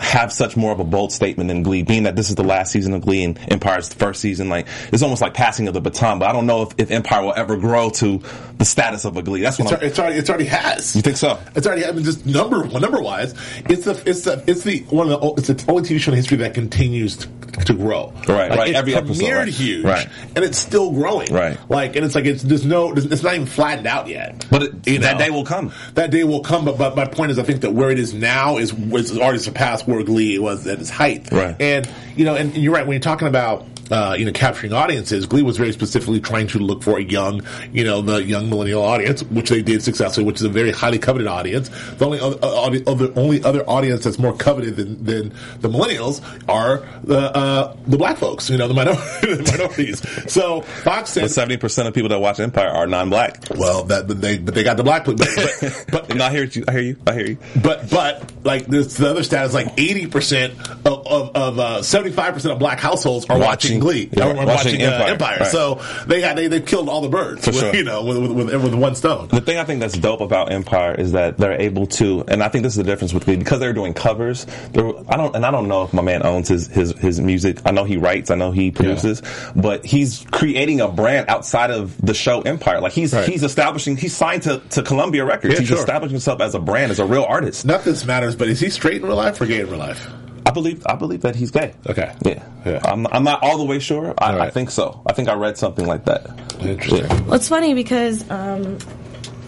[0.00, 2.72] have such more of a bold statement than Glee, being that this is the last
[2.72, 4.48] season of Glee and Empire's first season.
[4.48, 6.18] Like it's almost like passing of the baton.
[6.18, 8.20] But I don't know if, if Empire will ever grow to
[8.58, 9.40] the status of a Glee.
[9.42, 9.88] That's what It's, I'm.
[9.88, 10.96] it's already it's already has.
[10.96, 11.38] You think so?
[11.54, 13.34] It's already I mean, just number number wise,
[13.68, 16.16] it's the it's the it's the one of the it's the only TV show in
[16.16, 17.28] history that continues to,
[17.64, 18.12] to grow.
[18.28, 19.48] Right, like, right, every episode, right.
[19.48, 20.08] huge, Right.
[20.36, 21.32] and it's still growing.
[21.32, 21.58] Right.
[21.70, 24.46] like and it's like it's there's no it's not even flattened out yet.
[24.50, 25.18] But it, that know?
[25.18, 25.72] day will come.
[25.94, 28.14] That day will come, but, but my point is, I think that where it is
[28.14, 31.30] now is, is already surpassed where Glee was at its height.
[31.30, 31.56] Right.
[31.60, 35.26] And you know, and you're right when you're talking about uh, you know capturing audiences.
[35.26, 38.82] Glee was very specifically trying to look for a young, you know, the young millennial
[38.82, 41.68] audience, which they did successfully, which is a very highly coveted audience.
[41.96, 45.28] The only other, uh, other only other audience that's more coveted than, than
[45.60, 50.32] the millennials are the uh, the black folks, you know, the, minor- the minorities.
[50.32, 53.44] So Fox said, seventy percent of people that watch Empire are non-black.
[53.56, 56.44] well, that but they but they got the black, but but, but No, I hear
[56.44, 56.64] you.
[56.68, 56.96] I hear you.
[57.06, 57.38] I hear you.
[57.62, 60.54] but but like this, the other stat is like eighty percent
[60.86, 64.46] of of, of seventy five percent of black households are watching, Watching- Glee, yeah, watching
[64.46, 65.36] watching, uh, Empire, Empire.
[65.40, 65.50] right.
[65.50, 67.74] So they got they they killed all the birds, with, sure.
[67.74, 69.28] you know, with, with, with, with one stone.
[69.28, 72.48] The thing I think that's dope about Empire is that they're able to, and I
[72.48, 74.46] think this is the difference with Glee because they're doing covers.
[74.72, 77.60] They're, I don't, and I don't know if my man owns his his his music.
[77.64, 78.30] I know he writes.
[78.30, 79.22] I know he produces,
[79.56, 82.80] but he's creating a brand outside of the show Empire.
[82.80, 83.28] Like he's Right.
[83.28, 83.96] he's establishing.
[83.96, 85.54] He's signed to to Columbia Records.
[85.54, 85.78] Yeah, he's sure.
[85.78, 87.64] establishing himself as a brand, as a real artist.
[87.64, 89.78] Not that this matters, but is he straight in real life or gay in real
[89.78, 90.06] life?
[90.48, 91.74] I believe I believe that he's gay.
[91.86, 92.10] Okay.
[92.24, 92.42] Yeah.
[92.64, 92.80] Yeah.
[92.84, 94.14] I'm, I'm not all the way sure.
[94.16, 95.02] I, I think so.
[95.06, 96.22] I think I read something like that.
[96.60, 97.04] Interesting.
[97.04, 97.20] Yeah.
[97.24, 98.78] Well, it's funny because um,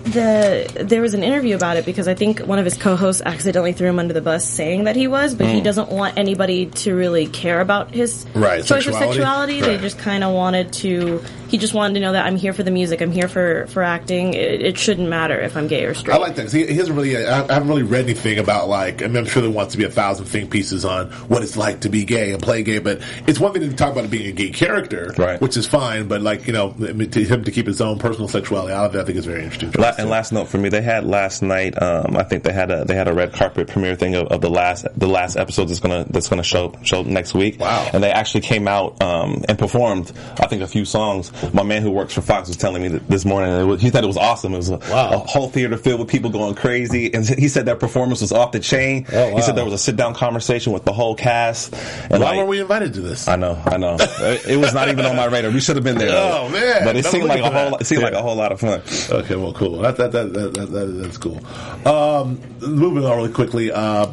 [0.04, 3.72] the there was an interview about it because I think one of his co-hosts accidentally
[3.72, 5.54] threw him under the bus saying that he was, but Mm.
[5.54, 9.04] he doesn't want anybody to really care about his Right, choice sexuality?
[9.04, 9.60] of sexuality.
[9.62, 11.22] They just kind of wanted to.
[11.50, 13.00] He just wanted to know that I'm here for the music.
[13.00, 14.34] I'm here for for acting.
[14.34, 16.14] It, it shouldn't matter if I'm gay or straight.
[16.14, 17.16] I like that 'cause he, he hasn't really.
[17.16, 19.02] I I haven't really read anything about like.
[19.02, 21.56] I mean, I'm sure there wants to be a thousand think pieces on what it's
[21.56, 24.10] like to be gay and play gay, but it's one thing to talk about it
[24.10, 25.40] being a gay character, Right.
[25.40, 28.72] Which is fine, but like you know, to him to keep his own personal sexuality
[28.72, 29.72] out of it, I think is very interesting.
[29.80, 31.80] La- and last note for me, they had last night.
[31.82, 34.40] Um, I think they had a they had a red carpet premiere thing of, of
[34.40, 37.58] the last the last episode that's gonna that's gonna show show next week.
[37.58, 37.90] Wow.
[37.92, 41.82] And they actually came out um, and performed I think a few songs my man
[41.82, 43.52] who works for Fox was telling me that this morning.
[43.52, 44.54] It was, he said it was awesome.
[44.54, 45.12] It was a, Wow.
[45.12, 48.52] a whole theater filled with people going crazy, and he said their performance was off
[48.52, 49.06] the chain.
[49.12, 49.36] Oh, wow.
[49.36, 51.74] He said there was a sit down conversation with the whole cast.
[52.10, 53.28] And Why like, were we invited to this?
[53.28, 53.96] I know, I know.
[54.00, 55.50] it, it was not even on my radar.
[55.50, 56.10] We should have been there.
[56.12, 56.84] Oh, man.
[56.84, 57.76] But it seemed like a whole.
[57.76, 58.82] It seemed like a whole lot of fun.
[59.10, 59.78] Okay, well, cool.
[59.78, 61.40] That, that, that, that, that, that that's cool.
[61.86, 63.70] Um, moving on really quickly.
[63.72, 64.06] Uh,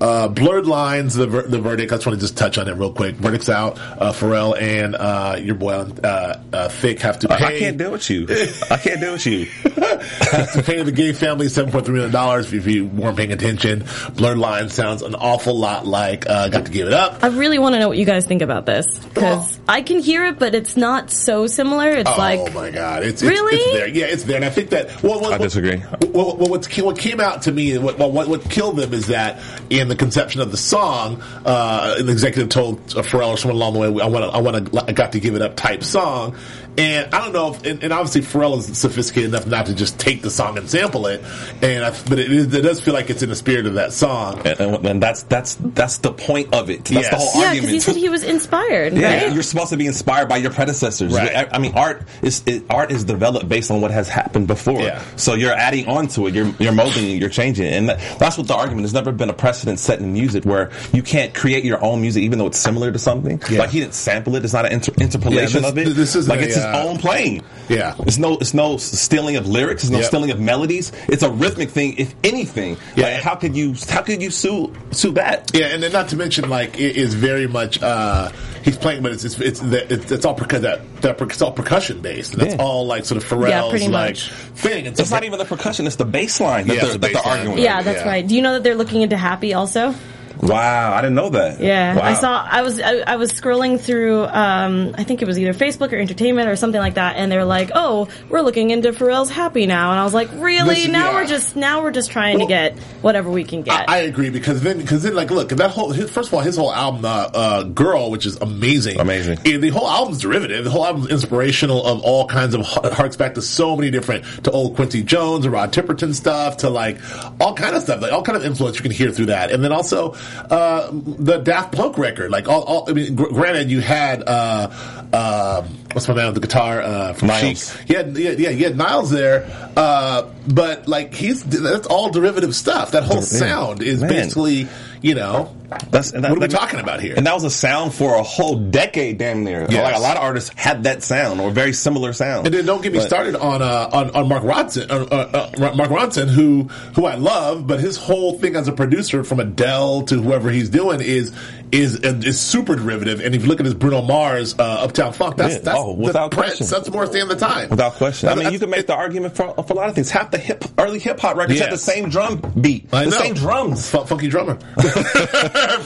[0.00, 1.92] uh, blurred lines, the ver- the verdict.
[1.92, 3.16] I just want to just touch on it real quick.
[3.16, 3.78] Verdict's out.
[3.78, 7.34] Uh, Pharrell and uh, your boy uh, uh, Thicke have to pay.
[7.34, 8.26] I can't deal with you.
[8.70, 9.44] I can't deal with you.
[9.70, 13.32] have to pay the Gaye family seven point three million dollars if you weren't paying
[13.32, 13.84] attention.
[14.14, 17.58] Blurred lines sounds an awful lot like uh, "Got to Give It Up." I really
[17.58, 20.54] want to know what you guys think about this because I can hear it, but
[20.54, 21.90] it's not so similar.
[21.90, 23.56] It's oh like oh my god, it's, Really?
[23.56, 23.88] it's it's there.
[23.88, 25.02] Yeah, it's there, and I think that.
[25.02, 25.78] Well, what, I disagree.
[25.78, 29.42] What, what, what, what came out to me, what, what what killed them is that
[29.68, 33.78] in the conception of the song, uh, an executive told Pharrell or someone along the
[33.78, 36.36] way, "I want, I want I got to give it up." Type song,
[36.80, 39.98] and I don't know, if, and, and obviously Pharrell is sophisticated enough not to just
[40.00, 41.22] take the song and sample it,
[41.62, 43.92] and I, but it, is, it does feel like it's in the spirit of that
[43.92, 44.38] song.
[44.46, 46.84] And, and, and that's that's that's the point of it.
[46.86, 47.10] That's Yes.
[47.10, 47.72] the whole yeah, argument.
[47.72, 49.32] because he said he was inspired, Yeah, right?
[49.32, 51.12] you're supposed to be inspired by your predecessors.
[51.14, 51.34] Right.
[51.34, 54.80] I, I mean, art is it, art is developed based on what has happened before.
[54.80, 55.02] Yeah.
[55.16, 56.34] So you're adding on to it.
[56.34, 57.20] You're you're molding it.
[57.20, 58.84] You're changing it, and that, that's what the argument.
[58.86, 58.92] Is.
[58.92, 62.22] There's never been a precedent set in music where you can't create your own music,
[62.22, 63.40] even though it's similar to something.
[63.50, 63.60] Yeah.
[63.60, 64.44] Like he didn't sample it.
[64.44, 65.96] It's not an inter- interpolation Yeah, this- of it.
[65.96, 67.42] this isn't like a, it's his own playing.
[67.68, 67.94] Yeah.
[68.00, 69.84] It's no it's no stealing of lyrics.
[69.84, 70.06] It's no Yep.
[70.08, 70.90] stealing of melodies.
[71.08, 71.94] It's a rhythmic thing.
[71.98, 73.04] If anything, Yeah.
[73.14, 75.50] Like, how could you how could you sue sue that?
[75.54, 78.30] Yeah, and then not to mention, like, it is very much uh,
[78.64, 81.52] he's playing, but it's it's it's, it's, it's all percu- that, that per- it's all
[81.52, 82.62] percussion based, and that's Yeah.
[82.62, 84.30] all like sort of Pharrell's Yeah, pretty like much.
[84.56, 84.86] thing.
[84.88, 85.86] And so It's not even the percussion.
[85.86, 87.58] It's the bass line that, Yeah, they're, it's the that they're arguing.
[87.58, 88.08] yeah, that's Yeah.
[88.08, 88.26] right.
[88.26, 89.94] Do you know that they're looking into Happy also?
[90.42, 91.60] Wow, I didn't know that.
[91.60, 92.02] Yeah, Wow.
[92.02, 92.42] I saw.
[92.50, 94.24] I was I, I was scrolling through.
[94.24, 97.36] Um, I think it was either Facebook or Entertainment or something like that, and they
[97.36, 100.76] were like, "Oh, we're looking into Pharrell's Happy now," and I was like, "Really?
[100.76, 101.14] This- now yeah.
[101.20, 103.98] we're just now we're just trying Well, to get whatever we can get." I, I
[103.98, 106.72] agree because then because then like look that whole his, first of all his whole
[106.72, 109.38] album uh, uh, Girl which is amazing Amazing.
[109.44, 113.34] and the whole album's derivative the whole album's inspirational of all kinds of harks back
[113.34, 116.98] to so many different to old Quincy Jones and Rod Temperton stuff to like
[117.40, 119.62] all kind of stuff like all kind of influence you can hear through that and
[119.62, 120.14] then also
[120.50, 124.70] uh, the Daft Punk record like all, all I mean gr- granted you had uh,
[125.12, 125.62] uh,
[125.92, 127.76] what's my name the guitar uh, from Niles.
[127.76, 132.54] Chic yeah yeah yeah you had Niles there uh, but like he's that's all derivative
[132.54, 134.08] stuff that whole sound is Man.
[134.10, 134.68] basically,
[135.02, 135.54] you know,
[135.90, 137.14] That's, and that, what are we that- talking about here?
[137.16, 139.66] And that was a sound for a whole decade, damn near.
[139.70, 139.82] Yes.
[139.84, 142.46] Like a lot of artists had that sound or very similar sound.
[142.46, 145.50] And then don't get me But- started on uh, on on Mark Ronson, uh, uh,
[145.70, 149.40] uh, Mark Ronson, who who I love, but his whole thing as a producer, from
[149.40, 151.32] Adele to whoever he's doing, is
[151.72, 153.20] is is super derivative.
[153.20, 155.60] And if you look at his Bruno Mars uh, Uptown Funk, that's Yeah.
[155.60, 156.56] that's Oh, without that's Prince.
[156.58, 156.76] question.
[156.76, 158.28] That's more stand the time, Without question.
[158.28, 160.10] I mean, you can make the argument for, for a lot of things.
[160.10, 163.18] Half the hip, early hip hop records had the same drum beat, I the know.
[163.18, 163.88] same drums.
[163.88, 164.58] Fu- funky drummer.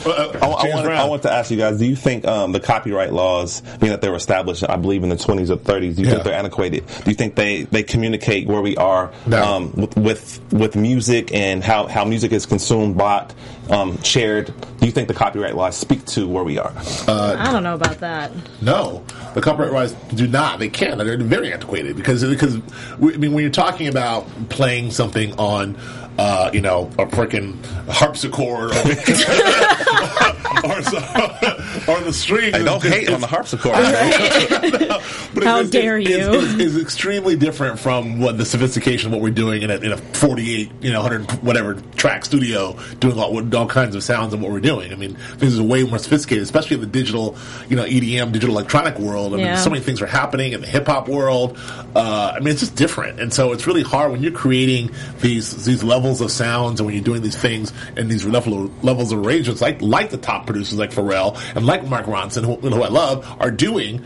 [0.07, 2.61] I, I, James want, I want to ask you guys: Do you think um, the
[2.61, 6.03] copyright laws, being that they were established, I believe, in the twenties or thirties, do
[6.03, 6.15] you Yeah.
[6.15, 6.87] think they're antiquated?
[6.87, 9.43] Do you think they, they communicate where we are No.
[9.43, 13.35] um, with, with with music and how, how music is consumed, bought,
[13.71, 14.53] um, shared?
[14.79, 16.73] Do you think the copyright laws speak to where we are?
[17.09, 18.33] I don't know about that.
[18.61, 20.59] No, the copyright laws do not.
[20.59, 20.99] They can't.
[20.99, 22.59] They're very antiquated because because
[22.99, 25.77] we- I mean when you're talking about playing something on.
[26.17, 27.57] Uh, you know, a freaking
[27.89, 28.75] harpsichord, or,
[31.89, 32.55] or, or the string.
[32.55, 33.73] I don't is- hate is- on the harpsichord.
[35.35, 36.33] but How it's- dare it's- you.
[36.35, 39.93] Is, is extremely different from what the sophistication of what we're doing in a, in
[39.93, 44.43] a 48, you know, 100 whatever track studio, doing all, all kinds of sounds and
[44.43, 44.93] what we're doing.
[44.93, 47.37] I mean, things are way more sophisticated, especially in the digital,
[47.69, 49.35] you know, EDM, digital electronic world.
[49.35, 51.59] I mean, so many things are happening in the hip hop world.
[51.95, 54.91] Uh, I mean, it's just different, and so it's really hard when you're creating
[55.21, 59.13] these these levels of sounds and when you're doing these things and these level levels
[59.13, 62.83] of arrangements, like like the top producers like Pharrell and like Mark Ronson, who, who
[62.83, 64.05] I love, are doing.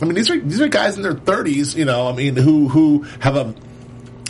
[0.00, 2.08] I mean, these are these are guys in their thirties, you know.
[2.08, 3.54] I mean, who who have a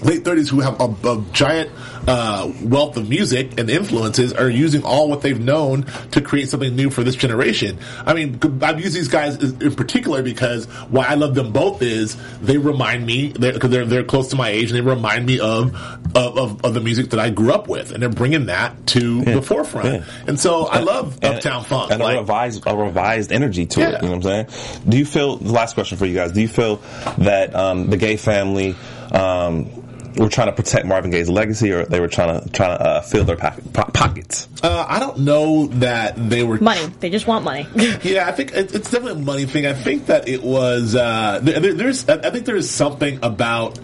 [0.02, 1.70] late thirties who have a, a giant
[2.06, 6.74] uh, wealth of music and influences are using all what they've known to create something
[6.74, 7.78] new for this generation.
[8.04, 12.16] I mean, I've used these guys in particular because why I love them both is
[12.40, 15.38] they remind me because they're, they're they're close to my age and they remind me
[15.38, 15.74] of
[16.16, 19.22] of, of of the music that I grew up with, and they're bringing that to
[19.24, 19.86] the forefront.
[19.86, 20.04] Yeah.
[20.26, 21.90] And so I love And- Uptown Funk.
[21.92, 23.88] and like- a revised a revised energy to Yeah.
[23.90, 24.02] it.
[24.02, 24.82] You know what I'm saying?
[24.88, 26.32] Do you feel the last question for you guys?
[26.32, 26.76] Do you feel
[27.18, 28.74] that um, the Gaye family
[29.12, 29.66] um,
[30.16, 33.00] were trying to protect Marvin Gaye's legacy, or they were trying to trying to uh,
[33.02, 34.48] fill their po- po- pockets?
[34.62, 36.86] Uh, I don't know that they were Money.
[37.00, 37.66] They just want money.
[38.02, 39.66] Yeah, I think it, it's definitely a money thing.
[39.66, 40.94] I think that it was.
[40.94, 42.08] Uh, there, there- there's.
[42.08, 43.78] I think there is something about.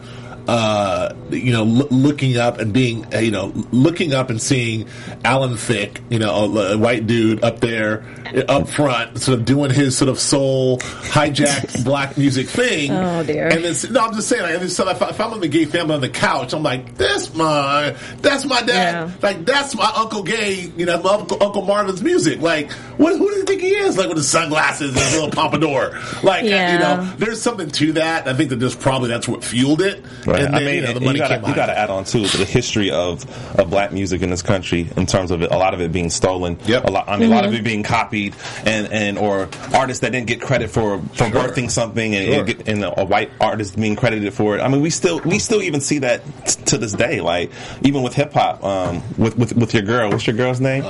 [0.48, 4.88] Uh, you know, l- looking up and being, uh, you know, looking up and seeing
[5.22, 8.02] Alan Thicke, you know, a, a white dude up there,
[8.34, 12.90] uh, up front, sort of doing his sort of soul hijacked black music thing.
[12.90, 13.48] Oh, dear.
[13.48, 14.40] And it's no, I'm just saying.
[14.42, 16.62] Like, and so if, I, if I'm in the Gaye family on the couch, I'm
[16.62, 19.08] like, that's my, that's my dad.
[19.08, 19.11] Yeah.
[19.22, 22.40] Like that's my Uncle Gaye, you know, my Uncle, Uncle Marvin's music.
[22.40, 23.98] Like, what, who do you think he is?
[23.98, 25.98] Like with his sunglasses and his little pompadour.
[26.22, 26.72] Like, Yeah.
[26.72, 28.26] you know, there's something to that.
[28.26, 30.02] I think that there's probably that's what fueled it.
[30.26, 30.38] Right.
[30.46, 31.90] And I then, mean, you know, the money you gotta, came you got to add
[31.90, 33.24] on too the history of
[33.59, 36.11] of black music in this country in terms of it, a lot of it being
[36.11, 36.59] stolen.
[36.66, 36.85] Yep.
[36.85, 37.55] A lot, I mean, a lot Mm-hmm.
[37.55, 41.70] of it being copied, and and or artists that didn't get credit for for birthing
[41.70, 42.35] something, and, Sure.
[42.38, 44.61] and, get, and a white artist being credited for it.
[44.61, 47.20] I mean, we still we still even see that t- to this day.
[47.20, 47.51] Like
[47.83, 50.85] even with hip hop, um, with with with your girl, what's your girl's name?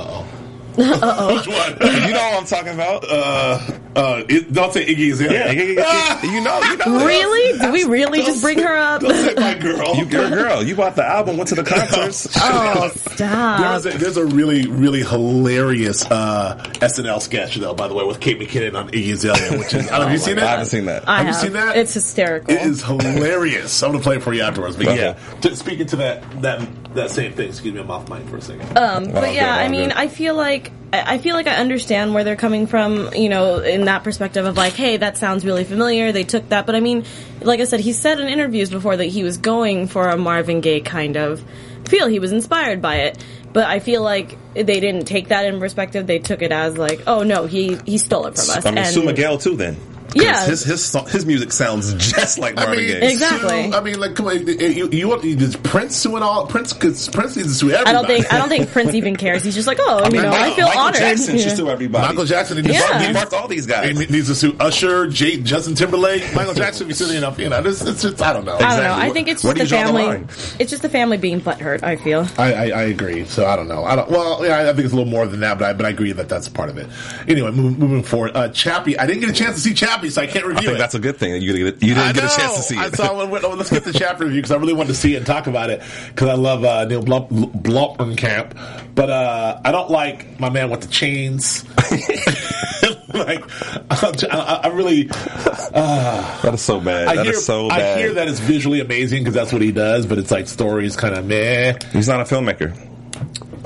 [1.35, 1.71] Which one?
[2.07, 3.03] You know what I'm talking about?
[3.07, 3.59] Uh,
[3.95, 5.31] uh, it, don't say Iggy Azalea.
[5.31, 5.63] Yeah, yeah,
[6.23, 7.05] yeah, you know, you know.
[7.05, 7.59] really?
[7.59, 9.01] Do we really just bring say- her up?
[9.01, 9.95] Don't say my girl.
[9.95, 10.63] You, your girl.
[10.63, 12.27] You bought the album, went to the concerts.
[12.41, 13.81] Oh, stop.
[13.83, 18.19] There's a, there's a really, really hilarious uh, SNL sketch, though, by the way, with
[18.19, 20.47] Kate McKinnon on Iggy Azalea, which is, I have you seen I that?
[20.47, 21.07] I haven't seen that.
[21.09, 21.77] I have you seen that?
[21.77, 22.53] It's hysterical.
[22.53, 23.81] It is hilarious.
[23.83, 24.77] I'm gonna play it for you afterwards.
[24.77, 24.97] But Okay.
[24.97, 27.49] yeah, to, speaking to that that that same thing.
[27.49, 28.77] Excuse me, I'm off mic for a second.
[28.77, 29.97] Um, but Oh, yeah, good, I mean, good.
[29.97, 33.13] I feel like I I feel like I understand where they're coming from.
[33.13, 36.11] You know, in that perspective of like, hey, that sounds really familiar.
[36.11, 37.05] They took that, but I mean,
[37.41, 40.61] like I said, he said in interviews before that he was going for a Marvin
[40.61, 41.43] Gaye kind of
[41.87, 42.07] feel.
[42.07, 43.23] He was inspired by it.
[43.51, 46.05] But I feel like they didn't take that in perspective.
[46.05, 48.63] They took it as like, oh no, he he stole it from us.
[48.63, 49.55] I mean, and Sue Miguel too.
[49.55, 50.45] Then, 'Cause Yeah.
[50.45, 53.09] his his song- his music sounds just like Marvin Gaye.
[53.11, 53.71] Exactly.
[53.71, 56.73] Sue, I mean, like, come on, you, you want does Prince suing all Prince?
[56.73, 57.89] Because Prince needs to sue everybody.
[57.89, 59.43] I don't think I don't think Prince even cares.
[59.43, 60.75] He's just like, oh, you know, I feel honored.
[60.75, 60.95] Michael honored.
[60.99, 61.43] Jackson Yeah.
[61.43, 62.07] should sue everybody.
[62.07, 62.87] Michael Jackson needs Yeah.
[62.87, 63.35] to He sue.
[63.35, 63.97] all these guys.
[63.97, 66.87] He needs to sue Usher, Jay, Justin Timberlake, Michael Jackson.
[66.87, 68.55] Be you enough, you know, it's, it's just I don't know.
[68.55, 68.93] I don't know.
[68.95, 70.27] I think it's just the you draw the family.
[70.59, 71.83] It's just the family being butthurt.
[71.83, 72.27] I feel.
[72.37, 73.25] I, I, I agree.
[73.25, 73.83] So I don't know.
[73.83, 74.09] I don't.
[74.09, 76.11] Well, yeah, I think it's a little more than that, but I, but I agree
[76.13, 76.87] that that's part of it.
[77.27, 78.31] Anyway, moving, moving forward.
[78.35, 78.97] Uh, Chappie.
[78.97, 80.79] I didn't get a chance to see Chappie, so I can't review I think it.
[80.79, 82.75] that's a good thing you didn't get, you didn't I get a chance to see
[82.75, 82.79] it.
[82.81, 82.95] I it.
[82.95, 83.11] saw.
[83.11, 85.69] Let's get the chapter review because I really wanted to see it and talk about
[85.69, 90.69] it because I love uh, Neil Blum, Blomkamp, but uh, I don't like my man
[90.69, 91.65] with the chains.
[93.13, 93.43] like,
[93.91, 97.07] I, I really, that is so bad.
[97.07, 99.71] I That is hear, so I hear that it's visually amazing because that's what he
[99.71, 101.77] does, but it's like stories kind of meh.
[101.91, 102.75] He's not a filmmaker.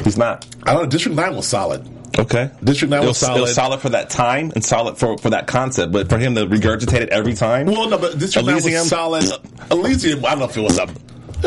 [0.03, 0.45] He's not.
[0.63, 0.89] I don't know.
[0.89, 1.87] District Nine was solid.
[2.17, 2.51] Okay.
[2.63, 3.71] District Nine it was was, It was solid.
[3.77, 7.01] solid for that time and solid for, for that concept, but for him to regurgitate
[7.01, 7.65] it every time.
[7.65, 8.81] Well, no, but District Nine Elysium?
[8.81, 9.23] was solid.
[9.71, 10.83] Elysium, I don't know if it was a.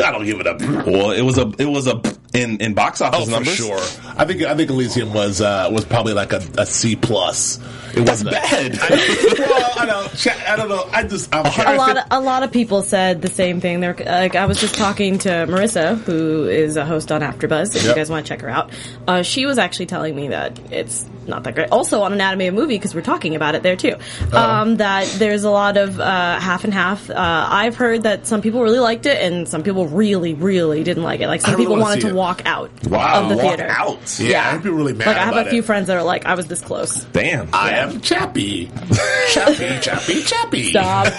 [0.05, 0.61] I don't give it up.
[0.61, 1.95] Well, it was a it was a
[2.37, 3.55] in in box office Oh, for numbers.
[3.55, 3.79] sure.
[4.17, 7.57] I think I think Elysium was uh, was probably like a, a C plus.
[7.95, 8.73] It That's wasn't a- bad.
[9.39, 10.07] well, I know.
[10.15, 10.87] Cha- I don't know.
[10.91, 13.79] I just I'm a lot of, a lot of people said the same thing.
[13.79, 17.75] They're like I was just talking to Marissa, who is a host on AfterBuzz.
[17.75, 18.71] If you guys want to check her out,
[19.07, 21.69] uh, she was actually telling me that it's not that great.
[21.71, 23.95] Also on Anatomy of a Movie because we're talking about it there too.
[24.31, 24.37] Oh.
[24.37, 27.09] Um, that there's a lot of uh, half and half.
[27.09, 27.15] Uh,
[27.49, 31.19] I've heard that some people really liked it and some people really, really didn't like
[31.19, 31.27] it.
[31.27, 32.13] Like some I really people wanted to it.
[32.27, 33.67] Walk out Wow, of the walk theater.
[33.69, 34.19] out.
[34.19, 35.65] Yeah, I'd be really mad Like I have about a few it.
[35.65, 37.03] friends that are like, I was this close.
[37.13, 37.49] Damn.
[37.53, 38.65] I am Chappie,
[39.29, 40.69] Chappie, Chappie, Chappie.
[40.71, 41.13] Stop.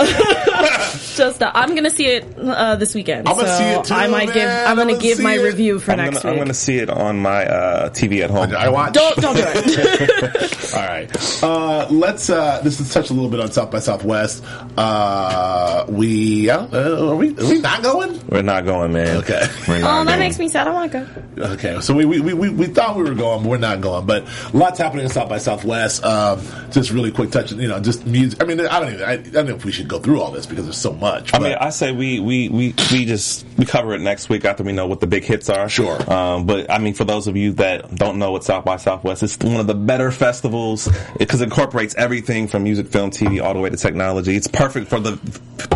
[1.18, 1.52] Just stop.
[1.54, 3.28] I'm gonna see it uh, this weekend.
[3.28, 4.36] I'm gonna so see it too, I might give.
[4.36, 4.64] man.
[4.66, 5.42] I'm I'm gonna gonna give see my it.
[5.42, 8.54] review for I'm next gonna, I'm gonna see it on my uh, TV at home.
[8.54, 8.92] I watch.
[8.94, 10.74] Don't don't do it.
[10.74, 11.42] All right.
[11.42, 12.30] Uh, let's.
[12.30, 14.44] Uh, this is touch a little bit on South by Southwest.
[14.76, 16.48] Uh, we.
[16.50, 17.30] Uh, are we?
[17.36, 18.20] Are we not going?
[18.28, 19.16] We're not going, man.
[19.18, 19.46] Okay.
[19.66, 20.68] We're not oh, that makes me sad.
[20.68, 20.97] I want to go.
[21.38, 24.06] Okay, so we, we, we, we, thought we were going, but we're not going.
[24.06, 26.04] But lots happening in South by Southwest.
[26.04, 28.42] Um, just really quick touch, you know, just music.
[28.42, 30.30] I mean, I don't even, I, I don't know if we should go through all
[30.30, 31.32] this because there's so much.
[31.34, 34.44] I but- mean, I say we, we, we, we just we cover it next week
[34.44, 35.68] after we know what the big hits are.
[35.68, 35.98] Sure.
[36.12, 39.22] Um, but I mean, for those of you that don't know what South by Southwest,
[39.22, 43.54] it's one of the better festivals because it incorporates everything from music, film, TV, all
[43.54, 44.36] the way to technology.
[44.36, 45.16] It's perfect for the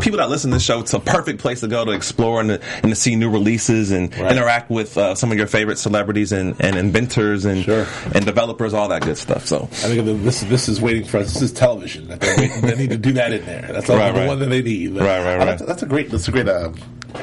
[0.00, 0.80] people that listen to this show.
[0.80, 3.90] It's a perfect place to go to explore and to, and to see new releases
[3.90, 4.32] and Right.
[4.32, 7.86] interact with uh, some of your favorite celebrities and, and inventors and Sure.
[8.14, 9.46] and developers, all that good stuff.
[9.46, 9.64] So.
[9.64, 11.32] I think that this this is waiting for us.
[11.34, 12.08] This is television.
[12.08, 13.68] They're waiting- they need to do that in there.
[13.72, 14.28] That's all Right, the right.
[14.28, 14.92] one that they need.
[14.96, 15.44] Right, right, Oh, right.
[15.46, 16.10] That's, that's a great.
[16.10, 16.70] That's a great uh,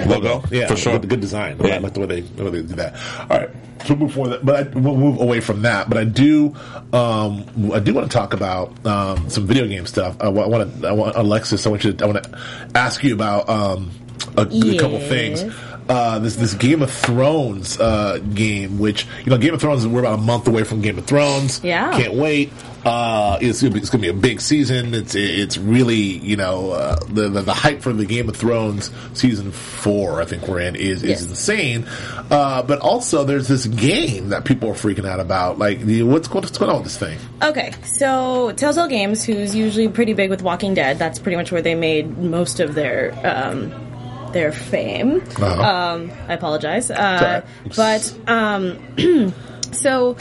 [0.05, 0.43] Logo?
[0.51, 0.99] Yeah, For sure.
[0.99, 1.57] Good, good design.
[1.63, 1.75] Yeah.
[1.75, 2.95] I like the way they the way they do that.
[3.29, 3.49] All right,
[3.85, 4.39] so we'll move forward.
[4.43, 5.89] But I, we'll move away from that.
[5.89, 6.53] But I do
[6.93, 10.15] um, I do want to talk about um, some video game stuff.
[10.21, 11.65] I, I want to I want Alexis.
[11.65, 11.93] I want you.
[11.93, 12.39] To, I want to
[12.75, 13.89] ask you about um,
[14.37, 15.43] a, a couple things.
[15.89, 20.01] Uh, this this Game of Thrones uh, game, which you know Game of Thrones we're
[20.01, 21.63] about a month away from Game of Thrones.
[21.63, 21.91] Yeah.
[21.97, 22.51] can't wait.
[22.85, 24.93] Uh, it's gonna be, it's gonna be a big season.
[24.93, 28.89] It's it's really you know uh, the, the the hype for the Game of Thrones
[29.13, 31.21] season four I think we're in is Yes.
[31.21, 31.85] is insane.
[32.31, 35.57] Uh, but also there's this game that people are freaking out about.
[35.59, 37.17] Like the, what's going what's going on with this thing?
[37.41, 41.61] Okay, so Telltale Games, who's usually pretty big with Walking Dead, that's pretty much where
[41.61, 43.73] they made most of their um,
[44.33, 45.21] their fame.
[45.21, 45.61] Uh-huh.
[45.61, 49.33] Um, I apologize, uh, but um,
[49.71, 50.17] so.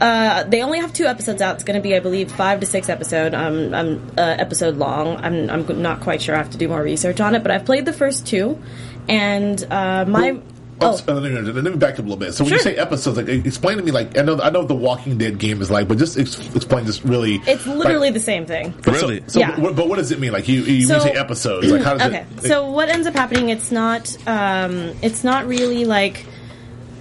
[0.00, 1.54] Uh, they only have two episodes out.
[1.54, 3.32] It's going to be, I believe, five to six episode.
[3.32, 5.16] Um, um, uh, episode long.
[5.18, 6.34] I'm, I'm not quite sure.
[6.34, 7.44] I have to do more research on it.
[7.44, 8.60] But I've played the first two,
[9.08, 10.40] and uh, my
[10.84, 12.32] Oh, oh, let, me, let me back up a little bit.
[12.34, 14.68] So when you say episodes, like explain to me, like I know I know what
[14.68, 17.36] the Walking Dead game is like, but just ex- explain this really.
[17.46, 18.74] it's literally like, the same thing.
[18.86, 19.22] Really?
[19.26, 19.58] So, Yeah.
[19.60, 20.32] but, but what does it mean?
[20.32, 22.42] Like you, you, So- you say episodes, like how does okay it?
[22.48, 26.24] so what ends up happening it's not um it's not really like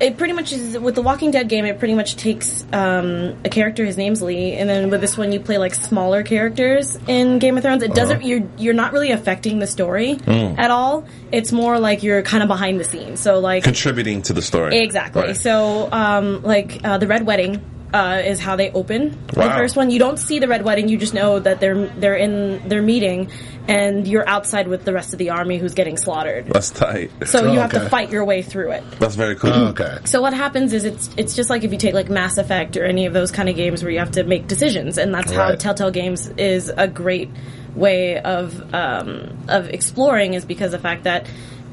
[0.03, 3.49] it pretty much is with the walking dead game it pretty much takes um a
[3.49, 7.39] character his name's lee and then with this one you play like smaller characters in
[7.39, 8.27] game of thrones it doesn't Uh-huh.
[8.27, 10.57] you're you're not really affecting the story Mm.
[10.59, 14.33] at all it's more like you're kind of behind the scenes so like Contributing to
[14.33, 14.77] the story.
[14.79, 15.21] Exactly.
[15.21, 15.37] Right.
[15.37, 17.61] So, um, like uh, the Red Wedding
[17.93, 19.91] uh, is how they open the first one.
[19.91, 23.29] You don't see the Red Wedding; you just know that they're they're in their meeting,
[23.67, 26.47] and you're outside with the rest of the army who's getting slaughtered.
[26.47, 27.11] That's tight.
[27.25, 27.83] So Oh, you have okay.
[27.83, 28.83] to fight your way through it.
[28.99, 29.51] That's very cool.
[29.53, 29.99] Oh, okay.
[30.05, 32.83] So what happens is it's it's just like if you take like Mass Effect or
[32.85, 35.49] any of those kind of games where you have to make decisions, and that's how
[35.49, 35.59] Right.
[35.59, 37.29] Telltale Games is a great
[37.75, 41.27] way of um, of exploring is because of the fact that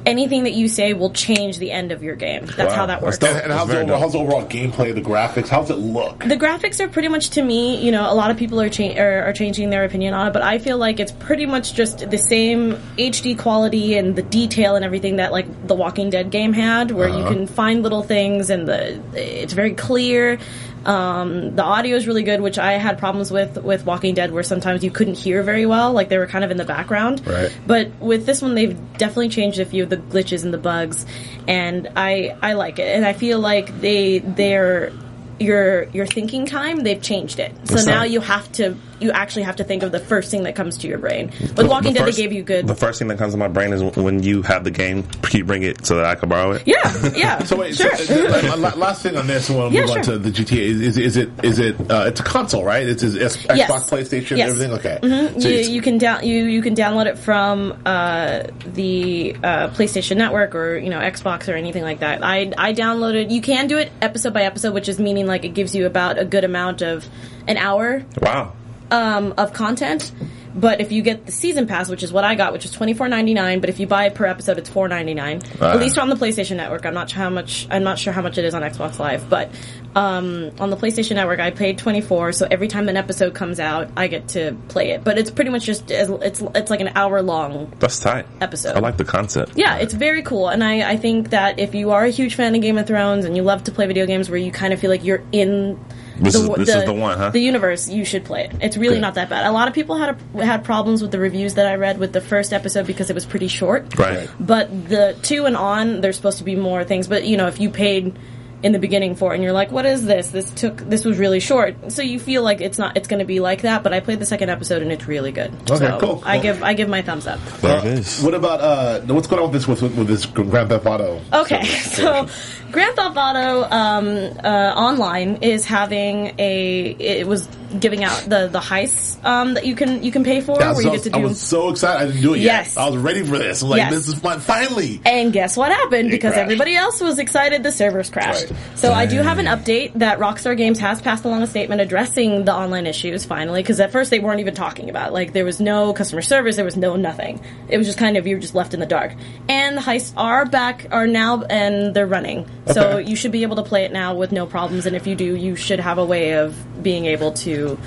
[0.06, 2.46] anything that you say will change the end of your game.
[2.46, 2.76] That's Wow.
[2.76, 3.18] how that works.
[3.18, 3.30] dope.
[3.30, 5.48] And, and how's, the overall, how's the overall gameplay, the graphics?
[5.48, 6.20] How's it look?
[6.20, 8.96] The graphics are pretty much to me, you know, a lot of people are, cha-
[8.96, 12.10] are are changing their opinion on it, but I feel like it's pretty much just
[12.10, 16.52] the same HD quality and the detail and everything that like the Walking Dead game
[16.52, 17.32] had, where you uh-huh.
[17.32, 20.38] can find little things and the it's very clear.
[20.84, 24.42] Um, the audio is really good, which I had problems with with Walking Dead, where
[24.42, 27.26] sometimes you couldn't hear very well, like they were kind of in the background.
[27.26, 27.54] Right.
[27.66, 31.04] But with this one, they've definitely changed a few of the glitches and the bugs,
[31.46, 34.92] and I I like it, and I feel like they they're
[35.40, 38.10] your your thinking time they've changed it so That's now nice.
[38.10, 40.86] you have to you actually have to think of the first thing that comes to
[40.86, 43.16] your brain with walking The dead first- they gave you good The first thing that
[43.16, 45.04] comes to my brain is when you have the game.
[45.22, 46.64] Can you bring it so that I can borrow it?
[46.66, 49.72] yeah yeah So wait, sure so, uh, la- la- last thing on this, and we'll
[49.72, 50.58] Yeah, move on to the GTA.
[50.58, 52.86] Is, is, is it is it uh, it's a console, right?
[52.86, 53.90] It's, it's Xbox, Yes.
[53.90, 54.50] PlayStation, Yes.
[54.50, 54.72] everything.
[54.74, 58.42] Okay, you, So it's- you can down you you can download it from uh,
[58.74, 62.22] the uh, PlayStation Network or you know Xbox or anything like that.
[62.22, 63.30] I I downloaded.
[63.30, 66.18] You can do it episode by episode, which is meaning like it gives you about
[66.18, 67.06] a good amount of
[67.46, 68.52] an hour Wow.
[68.90, 70.12] um, of content.
[70.54, 72.94] But if you get the season pass, which is what I got, which is twenty
[72.94, 75.42] four ninety nine, but if you buy it per episode, it's four ninety nine.
[75.60, 75.72] Ah.
[75.72, 76.84] At least on the PlayStation Network.
[76.84, 77.66] I'm not sure how much.
[77.70, 79.50] I'm not sure how much it is on Xbox Live, but
[79.94, 82.32] um, on the PlayStation Network, I paid twenty four.
[82.32, 85.04] So every time an episode comes out, I get to play it.
[85.04, 88.26] But it's pretty much just it's it's like an hour long That's tight.
[88.40, 88.76] Episode.
[88.76, 89.52] I like the concept.
[89.56, 92.54] yeah, it's very cool, and I, I think that if you are a huge fan
[92.54, 94.80] of Game of Thrones and you love to play video games where you kind of
[94.80, 95.78] feel like you're in
[96.20, 97.30] This is- this is the one, huh?
[97.30, 98.52] The universe, you should play it.
[98.60, 99.00] It's really Good.
[99.02, 99.46] not that bad.
[99.46, 102.12] A lot of people had a, had problems with the reviews that I read with
[102.12, 103.98] the first episode because it was pretty short.
[103.98, 104.28] Right.
[104.38, 107.08] But the two and on, there's supposed to be more things.
[107.08, 108.16] But you know, if you paid
[108.62, 110.28] in the beginning for it and you're like, what is this?
[110.28, 111.90] This took this was really short.
[111.92, 113.82] So you feel like it's not it's going to be like that.
[113.82, 115.50] But I played the second episode and it's really good.
[115.70, 116.42] Okay, so cool, I cool.
[116.42, 117.40] give I give my thumbs up.
[117.62, 118.22] There it is.
[118.22, 121.22] What about uh, what's going on with this with, with this Grand Theft Auto?
[121.32, 122.28] Okay, so
[122.70, 126.96] Grand Theft Auto um, uh, Online is having a.
[126.98, 127.48] It was
[127.78, 130.82] giving out the the heists um, that you can you can pay for, Yeah, where
[130.82, 131.20] so you get to do.
[131.20, 132.02] I was so excited.
[132.02, 132.74] I didn't do it Yes.
[132.76, 132.82] yet.
[132.82, 133.62] I was ready for this.
[133.62, 133.92] I'm like, Yes.
[133.94, 134.40] this is fun.
[134.40, 135.00] Finally.
[135.06, 136.08] and guess what happened?
[136.08, 136.42] It Because crashed.
[136.42, 138.50] everybody else was excited, the servers crashed.
[138.50, 138.58] Right.
[138.74, 142.44] So I do have an update that Rockstar Games has passed along a statement addressing
[142.44, 143.62] the online issues finally.
[143.62, 145.12] Because at first they weren't even talking about it.
[145.12, 147.40] like there was no customer service, there was no nothing.
[147.68, 149.14] It was just kind of you were just left in the dark.
[149.48, 152.46] And the heists are back, are now, and they're running.
[152.72, 154.86] So you should be able to play it now with no problems.
[154.86, 157.78] And if you do, you should have a way of being able to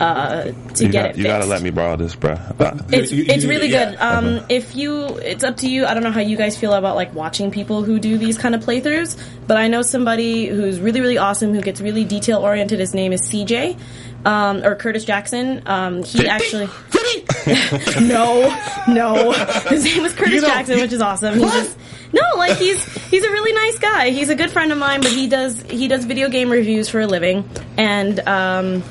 [0.00, 0.44] uh,
[0.74, 1.16] to You, get got, it.
[1.18, 2.36] you gotta let me borrow this, bro.
[2.90, 3.96] It's, you- it's you- really good.
[4.00, 5.84] Um, If you, it's up to you.
[5.86, 8.54] I don't know how you guys feel about like watching people who do these kind
[8.54, 12.80] of playthroughs, but I know somebody who's really, really awesome who gets really detail oriented.
[12.80, 13.78] His name is CJ,
[14.24, 15.62] um, or Curtis Jackson.
[15.66, 16.66] Um, he actually,
[18.00, 18.56] no,
[18.88, 19.32] no,
[19.68, 21.34] his name is Curtis You know, Jackson, which is awesome.
[21.38, 21.76] He just,
[22.12, 24.10] no, like he's he's a really nice guy.
[24.10, 27.00] He's a good friend of mine, but he does he does video game reviews for
[27.00, 28.82] a living, and um,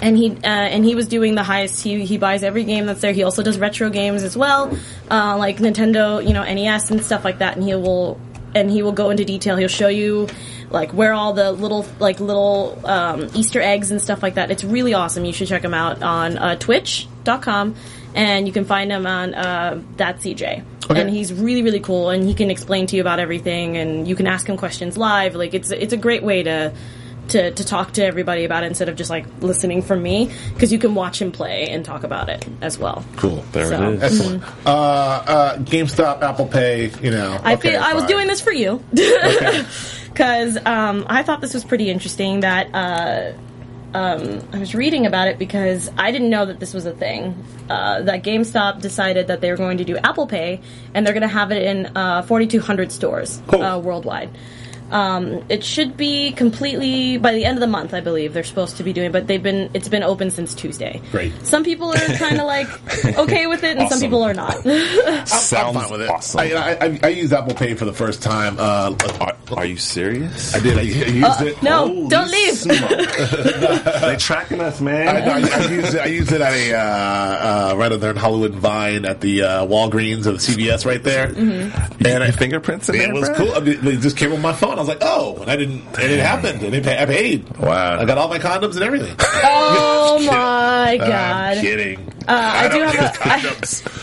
[0.00, 1.82] and he uh, and he was doing the heist.
[1.82, 3.12] He he buys every game that's there.
[3.12, 4.76] He also does retro games as well,
[5.10, 7.56] uh, like Nintendo, you know, NES and stuff like that.
[7.56, 8.20] And he will
[8.54, 9.56] and he will go into detail.
[9.56, 10.28] He'll show you
[10.70, 14.50] like where all the little like little um, Easter eggs and stuff like that.
[14.50, 15.24] It's really awesome.
[15.24, 17.74] You should check him out on uh, Twitch.com,
[18.14, 20.64] and you can find him on uh, that CJ.
[20.90, 21.00] Okay.
[21.00, 24.16] And he's really really cool, and he can explain to you about everything, and you
[24.16, 25.34] can ask him questions live.
[25.34, 26.72] Like it's it's a great way to.
[27.28, 30.72] To, to talk to everybody about it instead of just like listening from me because
[30.72, 33.04] you can watch him play and talk about it as well.
[33.16, 33.44] Cool.
[33.52, 34.02] There So- it is.
[34.20, 34.42] Excellent.
[34.66, 37.38] Uh, uh, GameStop, Apple Pay, you know.
[37.42, 41.64] I okay, feel I was doing this for you because um, I thought this was
[41.64, 42.40] pretty interesting.
[42.40, 43.32] That uh,
[43.96, 47.34] um, I was reading about it because I didn't know that this was a thing.
[47.68, 50.60] Uh, that GameStop decided that they were going to do Apple Pay
[50.94, 53.62] and they're going to have it in uh, 4,200 stores Cool.
[53.62, 54.30] uh, worldwide.
[54.90, 58.76] Um, it should be completely by the end of the month, I believe they're supposed
[58.78, 59.12] to be doing.
[59.12, 61.00] But they've been it's been open since Tuesday.
[61.12, 61.32] Great.
[61.46, 62.68] Some people are kind of like
[63.18, 64.54] okay with it, and some people are not.
[65.28, 66.10] Sounds I'm fine with it.
[66.10, 66.40] awesome.
[66.40, 68.56] I, I, I, I used Apple Pay for the first time.
[68.58, 70.54] Uh, are, are you serious?
[70.54, 70.76] I did.
[70.78, 71.62] I, I used it.
[71.62, 72.54] no, Holy don't leave.
[72.56, 72.78] smoke.
[74.00, 75.08] they tracking us, man.
[75.08, 76.00] I, I, I used it.
[76.00, 76.78] I used it at a uh,
[77.72, 81.02] uh, right over there in Hollywood Vine at the uh, Walgreens or the CVS right
[81.02, 82.06] there, Mm-hmm.
[82.06, 83.36] and I, fingerprints in it was bro?
[83.38, 83.52] cool.
[83.54, 84.77] I mean, it just came on my phone.
[84.78, 85.82] I was like, oh, and I didn't.
[85.98, 86.62] And it happened.
[86.62, 87.58] And it, pa- I paid.
[87.58, 87.98] Wow.
[87.98, 89.16] I got all my condoms and everything.
[89.18, 91.00] Oh my god!
[91.00, 91.56] I'm god!
[91.60, 92.12] kidding.
[92.28, 93.28] Uh, I do have a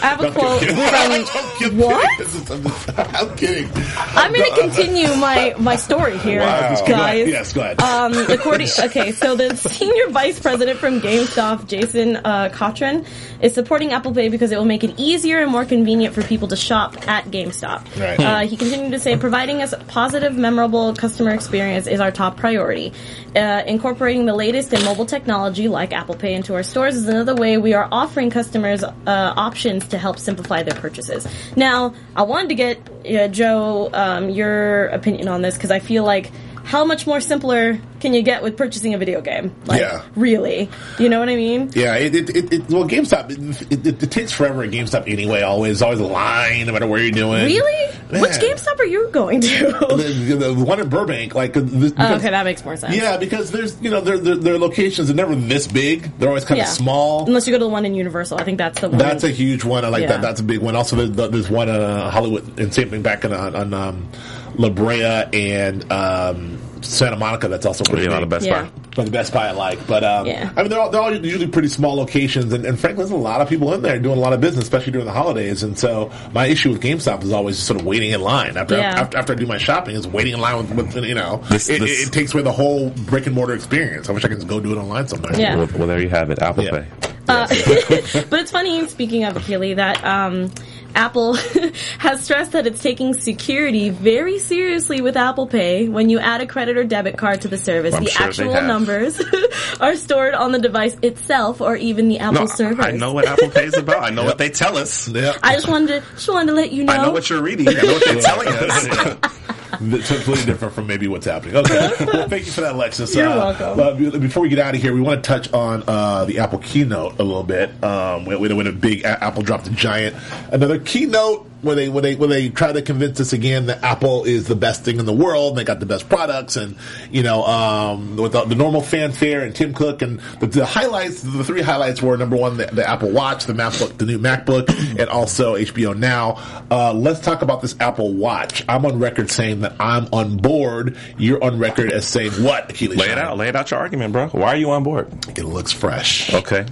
[0.03, 0.63] I, have a quote
[1.65, 2.99] from what?
[3.15, 3.69] I'm kidding.
[3.97, 6.75] I'm going to continue my my story here, Wow.
[6.79, 6.87] Go guys.
[6.87, 7.27] ahead.
[7.29, 7.79] Yes, go ahead.
[7.81, 13.05] Um, according, okay, so the senior vice president from GameStop, Jason uh, Cochran,
[13.41, 16.47] is supporting Apple Pay because it will make it easier and more convenient for people
[16.47, 17.99] to shop at GameStop.
[17.99, 18.19] Right.
[18.19, 22.37] Uh, he continued to say, providing us a positive, memorable customer experience is our top
[22.37, 22.91] priority.
[23.35, 27.35] Uh, incorporating the latest in mobile technology like Apple Pay into our stores is another
[27.35, 31.27] way we are offering customers uh, options to help simplify their purchases.
[31.55, 36.03] Now, I wanted to get uh, Joe um, your opinion on this because I feel
[36.03, 36.31] like
[36.65, 39.53] how much more simpler can you get with purchasing a video game?
[39.67, 40.01] Like, Yeah.
[40.15, 40.69] really?
[40.99, 41.69] You know what I mean?
[41.75, 43.31] Yeah, it, it, it, it well, GameStop,
[43.71, 45.41] it, it, it takes forever at GameStop anyway.
[45.41, 47.45] Always, always a line, no matter where you're doing.
[47.45, 47.93] Really?
[48.19, 49.47] Which GameStop are you going to?
[49.95, 52.95] The, the, the one in Burbank, like, uh, this, Oh, okay, that makes more sense.
[52.95, 56.11] yeah, because there's, you know, their, their, their locations are never this big.
[56.17, 56.63] They're always kind Yeah.
[56.65, 57.25] of small.
[57.25, 58.97] Unless you go to the one in Universal, I think that's the one.
[58.97, 59.85] That's a huge one.
[59.85, 60.07] I like Yeah.
[60.13, 60.21] that.
[60.21, 60.75] That's a big one.
[60.75, 64.09] Also, there's, there's one uh, Hollywood and same thing back in, on, on um,
[64.57, 67.47] La Brea and um, Santa Monica.
[67.47, 68.21] That's also pretty Yeah, big.
[68.21, 68.63] the Best Yeah.
[68.63, 68.69] Buy.
[68.95, 69.85] But the Best Buy I like.
[69.87, 70.51] But um, Yeah.
[70.55, 73.15] I mean, they're all, they're all usually pretty small locations, and, and frankly, there's a
[73.17, 75.63] lot of people in there doing a lot of business, especially during the holidays.
[75.63, 79.01] And so, my issue with GameStop is always sort of waiting in line after Yeah.
[79.01, 79.95] after, after I do my shopping.
[79.95, 82.43] Is waiting in line with, with you know, This- it, this- it, it takes away
[82.43, 84.07] the whole brick and mortar experience.
[84.07, 85.37] I wish I could just go do it online somewhere.
[85.37, 85.55] Yeah.
[85.57, 86.39] Well, well, there you have it.
[86.41, 86.71] Apple Yeah.
[86.71, 86.87] Pay.
[87.27, 87.47] Uh,
[88.29, 90.51] but it's funny, speaking of Keely, that um,
[90.95, 91.33] Apple
[91.99, 95.89] has stressed that it's taking security very seriously with Apple Pay.
[95.89, 98.61] When you add a credit or debit card to the service, I'm the sure actual
[98.61, 99.21] numbers
[99.79, 102.85] are stored on the device itself or even the Apple No, servers.
[102.85, 104.03] I know what Apple Pay is about.
[104.03, 105.07] I know what they tell us.
[105.07, 105.37] Yeah.
[105.43, 106.93] I just wanted to just wanted to let you know.
[106.93, 107.67] I know what you're reading.
[107.67, 109.31] I know what they're telling us.
[109.81, 111.55] It's completely different from maybe what's happening.
[111.55, 111.91] Okay.
[111.99, 113.15] well, thank you for that, Alexis.
[113.15, 113.79] You're uh, welcome.
[113.79, 116.59] uh, before we get out of here, we want to touch on uh, the Apple
[116.59, 117.71] keynote a little bit.
[117.83, 120.15] Um, when, when when a big Apple dropped a giant,
[120.51, 124.23] another keynote where they when they when they try to convince us again that Apple
[124.23, 125.49] is the best thing in the world.
[125.49, 126.77] And they got the best products, and
[127.11, 131.21] you know, um, with the, the normal fanfare and Tim Cook and the, the highlights.
[131.21, 134.69] The three highlights were number one, the, the Apple Watch, the MacBook, the new MacBook,
[134.99, 136.63] and also HBO Now.
[136.69, 138.63] Uh, let's talk about this Apple Watch.
[138.69, 140.97] I'm on record saying that I'm on board.
[141.17, 142.69] You're on record as saying what?
[142.69, 143.37] Keely Lay it out.
[143.37, 144.27] Lay it out your argument, bro.
[144.27, 145.11] Why are you on board?
[145.37, 146.33] It looks fresh.
[146.33, 146.65] Okay.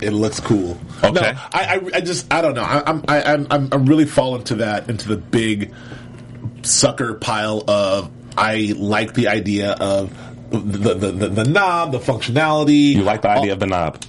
[0.00, 0.78] It looks cool.
[1.02, 1.12] Okay.
[1.12, 2.62] No, I, I, I just, I don't know.
[2.62, 5.74] I, I'm, I, I'm, I'm, I'm really falling to that into the big
[6.62, 8.10] sucker pile of.
[8.38, 10.16] I like the idea of
[10.50, 10.58] the
[10.94, 12.94] the, the, the knob, the functionality.
[12.94, 14.02] You like the idea of the knob.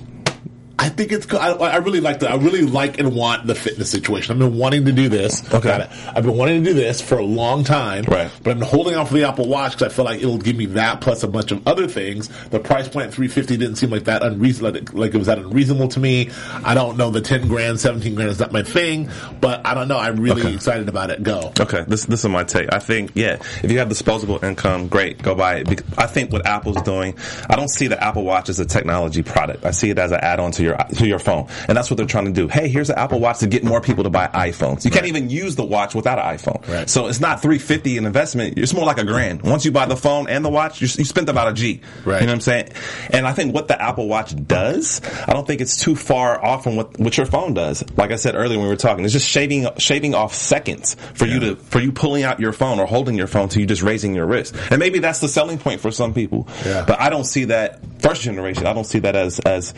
[0.80, 1.32] I think it's.
[1.34, 2.30] I, I really like the.
[2.30, 4.32] I really like and want the fitness situation.
[4.34, 5.42] I've been wanting to do this.
[5.54, 5.88] Okay.
[6.08, 8.04] I've been wanting to do this for a long time.
[8.04, 8.32] Right.
[8.44, 10.56] But I've been holding off for the Apple Watch because I feel like it'll give
[10.56, 12.28] me that plus a bunch of other things.
[12.50, 14.82] The price point, three fifty didn't seem like that unreasonable.
[14.94, 16.30] Like, it was that unreasonable to me.
[16.64, 17.10] I don't know.
[17.10, 19.10] The ten grand, seventeen grand is not my thing.
[19.42, 19.98] But I don't know.
[19.98, 20.54] I'm really Okay.
[20.54, 21.24] excited about it.
[21.24, 21.54] Go.
[21.60, 22.72] Okay, this this is my take.
[22.72, 25.82] I think yeah, if you have disposable income, great, go buy it.
[25.98, 27.18] I think what Apple's doing,
[27.50, 29.66] I don't see the Apple Watch as a technology product.
[29.66, 32.06] I see it as an add-on to your to your phone, and that's what they're
[32.06, 32.48] trying to do.
[32.48, 34.84] Hey, here's an Apple Watch to get more people to buy iPhones.
[34.86, 36.68] You can't even use the watch without an iPhone.
[36.68, 36.90] Right.
[36.90, 38.58] So it's not three fifty an investment.
[38.58, 39.42] It's more like a grand.
[39.44, 41.82] Once you buy the phone and the watch, you, you spent about a G.
[42.04, 42.22] Right.
[42.22, 42.70] You know what I'm saying?
[43.12, 46.64] And I think what the Apple Watch does, I don't think it's too far off
[46.64, 47.84] from what, what your phone does.
[47.98, 51.26] Like I said earlier when we were talking, it's just shaving shaving off seconds for
[51.26, 53.82] you to for you pulling out your phone or holding your phone to you just
[53.82, 54.56] raising your wrist.
[54.70, 56.48] And maybe that's the selling point for some people.
[56.66, 56.86] Yeah.
[56.86, 58.66] But I don't see that first generation.
[58.66, 59.74] I don't see that as as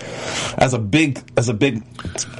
[0.57, 1.83] as a big as a big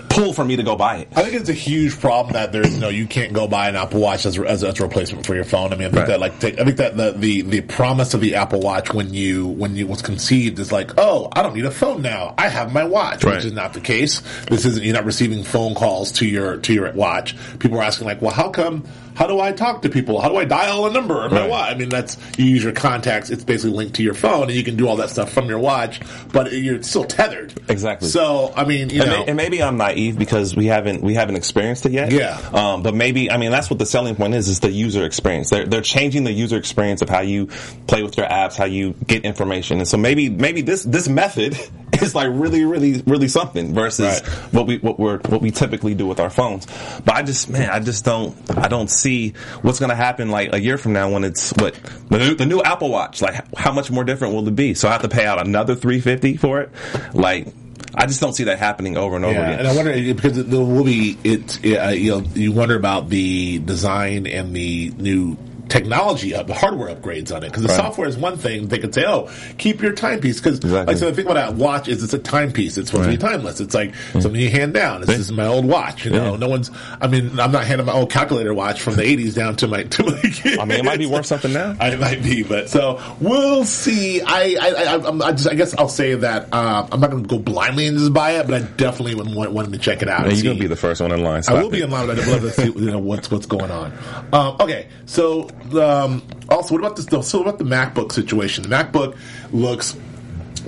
[0.10, 1.08] pull for me to go buy it.
[1.16, 3.76] I think it's a huge problem that there's you know you can't go buy an
[3.76, 5.72] Apple Watch as, as, as a replacement for your phone.
[5.72, 6.08] I mean, I think Right.
[6.08, 9.48] that like I think that the, the the promise of the Apple Watch when you
[9.48, 12.34] when you was conceived is like, oh, I don't need a phone now.
[12.38, 13.36] I have my watch, Right.
[13.36, 14.22] which is not the case.
[14.50, 17.36] This isn't you're not receiving phone calls to your to your watch.
[17.60, 18.86] People are asking like, well, how come?
[19.20, 20.22] How do I talk to people?
[20.22, 21.50] How do I dial a number on my Right.
[21.50, 21.72] watch?
[21.72, 23.30] I mean, that's you use your contacts.
[23.30, 25.60] It's basically linked to your phone, and you can do all that stuff from your
[25.60, 26.00] watch,
[26.32, 27.52] but you're still tethered.
[27.68, 28.08] Exactly.
[28.08, 31.16] So, I mean, you And, know, may, and maybe I'm naive because we haven't we
[31.16, 32.14] haven't experienced it yet.
[32.14, 32.38] Yeah.
[32.54, 35.50] Um, but maybe I mean that's what the selling point is is the user experience.
[35.50, 37.48] They're they're changing the user experience of how you
[37.88, 41.58] play with your apps, how you get information, and so maybe maybe this this method
[42.02, 44.30] is like really really really something versus Right.
[44.54, 46.68] what we what we're what we typically do with our phones.
[47.06, 50.54] But I just man I just don't I don't see what's going to happen like
[50.54, 51.74] a year from now when it's what
[52.10, 54.74] the new, the new Apple Watch like how much more different will it be?
[54.74, 56.70] So I have to pay out another three fifty for it,
[57.14, 57.48] like.
[57.96, 59.60] I just don't see that happening over and over Yeah, again.
[59.60, 61.60] and I wonder because there will be it.
[61.66, 65.36] Uh, you know, you wonder about the design and the new
[65.70, 67.78] technology of the hardware upgrades on it because the Right.
[67.78, 70.94] software is one thing they could say oh keep your timepiece because Exactly.
[70.94, 73.18] like so the thing about that watch is it's a timepiece it's supposed to be
[73.18, 76.38] timeless it's like something you hand down this is my old watch you know Yeah.
[76.38, 79.56] no one's I mean I'm not handing my old calculator watch from the 80s down
[79.58, 81.76] to my to my kids I mean, it might be worth something now.
[81.80, 84.22] I might be, but so we'll see.
[84.22, 87.24] I I, I, I'm- I just I guess I'll say that uh, I'm not going
[87.24, 90.02] to go blindly and just buy it, but I definitely would want, want to check
[90.02, 90.26] it out.
[90.28, 91.44] Yeah, you're gonna be the first one in line.
[91.48, 93.70] I will be in line, but I'd love to see you know what's what's going
[93.72, 93.94] on.
[94.34, 97.06] Um, okay, so um, also what about this?
[97.30, 98.64] So what about the MacBook situation?
[98.64, 99.18] The MacBook
[99.52, 99.96] looks.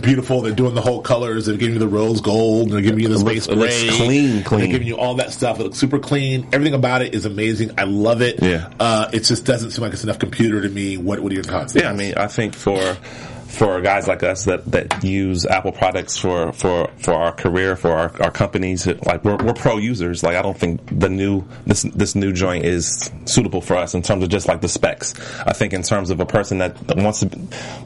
[0.01, 0.41] Beautiful.
[0.41, 1.45] They're doing the whole colors.
[1.45, 2.69] They're giving you the rose gold.
[2.71, 3.97] They're giving you the It space it looks gray.
[3.97, 4.61] clean, clean.
[4.61, 5.59] They're giving you all that stuff.
[5.59, 6.47] It looks super clean.
[6.53, 7.71] Everything about it is amazing.
[7.77, 8.41] I love it.
[8.41, 8.69] Yeah.
[8.79, 10.95] Uh, it just doesn't seem like it's enough computer to me.
[10.95, 11.75] What What are your thoughts?
[11.75, 12.97] Yeah, I mean, I think for
[13.52, 17.91] for guys like us that, that use Apple products for, for, for our career, for
[17.91, 20.24] our, our companies, like we're, we're pro users.
[20.24, 24.02] Like I don't think the new this this new joint is suitable for us in
[24.02, 25.14] terms of just like the specs.
[25.41, 27.39] I think in terms of a person that, wants to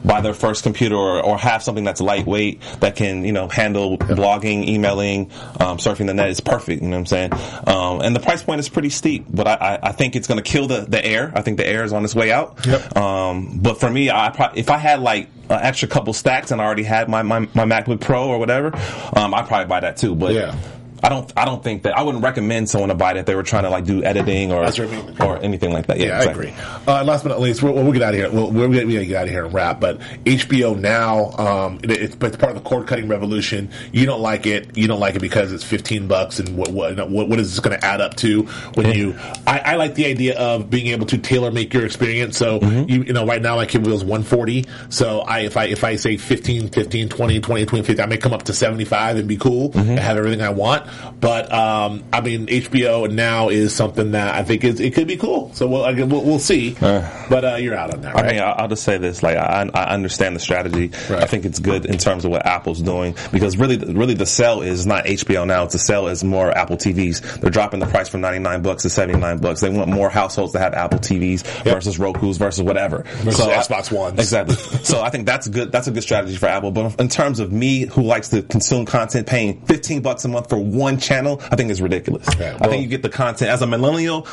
[0.04, 3.98] buy their first computer or, or have something that's lightweight that can you know handle
[3.98, 6.82] blogging, emailing, um, surfing the net is perfect.
[6.82, 7.32] You know what I'm saying?
[7.66, 10.42] Um, and the price point is pretty steep, but I, I, I think it's going
[10.42, 11.32] to kill the the air.
[11.34, 12.64] I think the air is on its way out.
[12.66, 12.96] Yep.
[12.96, 16.60] Um, but for me, I pro- if I had like an extra couple stacks and
[16.60, 18.74] I already had my, my, my MacBook Pro or whatever,
[19.16, 20.14] um, I'd probably buy that too.
[20.14, 20.56] But Yeah.
[21.02, 23.34] I don't I don't think that I wouldn't recommend someone to buy it if they
[23.34, 25.16] were trying to like do editing or I mean.
[25.20, 25.98] or anything like that.
[25.98, 26.48] Yeah, Yeah, exactly.
[26.48, 26.84] I agree.
[26.86, 28.30] Uh, last but not least, we'll, we'll get out of here.
[28.30, 29.80] We'll, we're going to get out of here and wrap.
[29.80, 33.70] But HBO now, um, it, it's, it's part of the cord cutting revolution.
[33.92, 34.76] You don't like it.
[34.76, 36.38] You don't like it because it's fifteen bucks.
[36.38, 38.42] And what what what, what is this going to add up to
[38.74, 39.14] when you?
[39.46, 42.36] I, I like the idea of being able to tailor make your experience.
[42.36, 42.88] So Mm-hmm.
[42.90, 44.64] you, you know, right now my cable bill is one forty.
[44.88, 48.16] So I if I if I say 15, 15, 20, 20, 20, 50, I may
[48.16, 49.90] come up to seventy five and be cool Mm-hmm.
[49.90, 50.85] and have everything I want.
[51.20, 55.16] But um, I mean, HBO now is something that I think is it could be
[55.16, 55.52] cool.
[55.54, 56.76] So we'll we'll, we'll see.
[56.80, 59.94] but uh, you're out on that, I mean, I'll just say this: like, I, I
[59.94, 60.90] understand the strategy.
[61.10, 61.22] Right.
[61.22, 64.62] I think it's good in terms of what Apple's doing because really, really, the sell
[64.62, 65.64] is not HBO now.
[65.64, 67.40] It's the sell is more Apple TVs.
[67.40, 69.60] They're dropping the price from ninety nine bucks to seventy nine bucks.
[69.60, 73.02] They want more households to have Apple TVs versus Roku's versus whatever.
[73.18, 74.14] Versus I- Xbox One.
[74.14, 74.54] Exactly.
[74.82, 75.72] so I think that's good.
[75.72, 76.70] That's a good strategy for Apple.
[76.70, 80.48] But in terms of me, who likes to consume content, paying fifteen bucks a month
[80.48, 82.26] for one channel, I think it's ridiculous.
[82.38, 84.26] Yeah, I think you get the content as a millennial.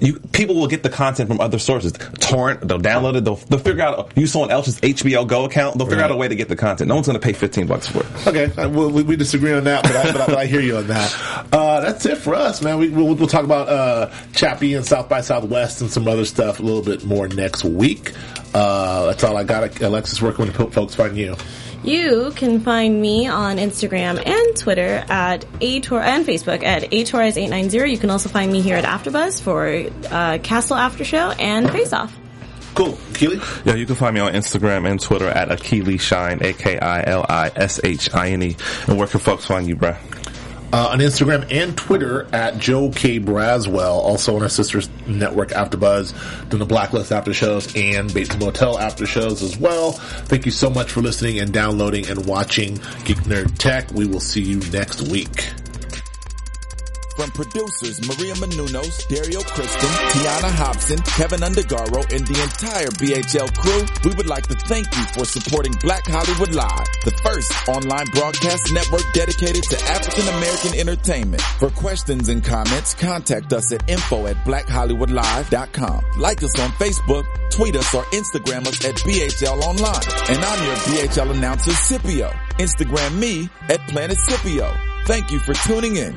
[0.00, 1.92] You, people will get the content from other sources.
[2.20, 3.24] Torrent, they'll download it.
[3.24, 5.76] They'll, they'll figure out use someone else's HBO Go account.
[5.76, 6.04] They'll figure Right.
[6.04, 6.86] out a way to get the content.
[6.88, 8.26] No one's going to pay fifteen bucks for it.
[8.28, 10.60] Okay, uh, well, we, we disagree on that, but I, but, I, but I hear
[10.60, 11.46] you on that.
[11.52, 12.78] Uh, that's it for us, man.
[12.78, 16.60] We, we'll, we'll talk about uh, Chappie and South by Southwest and some other stuff
[16.60, 18.12] a little bit more next week.
[18.54, 19.80] Uh, that's all I got.
[19.80, 21.34] Alexis, where can folks find you?
[21.84, 27.90] You can find me on Instagram and Twitter at ator and Facebook at atorres890.
[27.90, 31.92] You can also find me here at AfterBuzz for uh, Castle After Show and Face
[31.92, 32.14] Off.
[32.74, 33.40] Cool, Keely.
[33.64, 37.02] Yeah, you can find me on Instagram and Twitter at Akili Shine, A K I
[37.04, 38.56] L I S H I N E.
[38.86, 39.96] And where can folks find you, bruh?
[40.72, 43.98] Uh, on Instagram and Twitter at Joe K Braswell.
[43.98, 49.06] Also on our sister's network AfterBuzz, doing the Blacklist after shows and Bates Motel after
[49.06, 49.92] shows as well.
[49.92, 53.90] Thank you so much for listening and downloading and watching Geek Nerd Tech.
[53.92, 55.50] We will see you next week.
[57.18, 63.82] From producers Maria Menounos, Dario Kristen, Tiana Hobson, Keven Undergaro, and the entire BHL crew,
[64.08, 68.72] we would like to thank you for supporting Black Hollywood Live, the first online broadcast
[68.72, 71.42] network dedicated to African American entertainment.
[71.58, 76.04] For questions and comments, contact us at info at blackhollywoodlive.com.
[76.18, 80.02] Like us on Facebook, tweet us or Instagram us at BHL Online.
[80.30, 82.30] And I'm your BHL announcer, Scipio.
[82.58, 84.72] Instagram me at Planet Scipio.
[85.06, 86.14] Thank you for tuning in.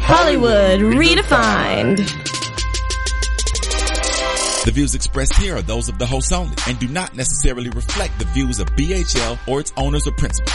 [0.00, 1.98] Hollywood redefined.
[4.64, 8.18] The views expressed here are those of the host only and do not necessarily reflect
[8.18, 10.54] the views of BHL or its owners or principals.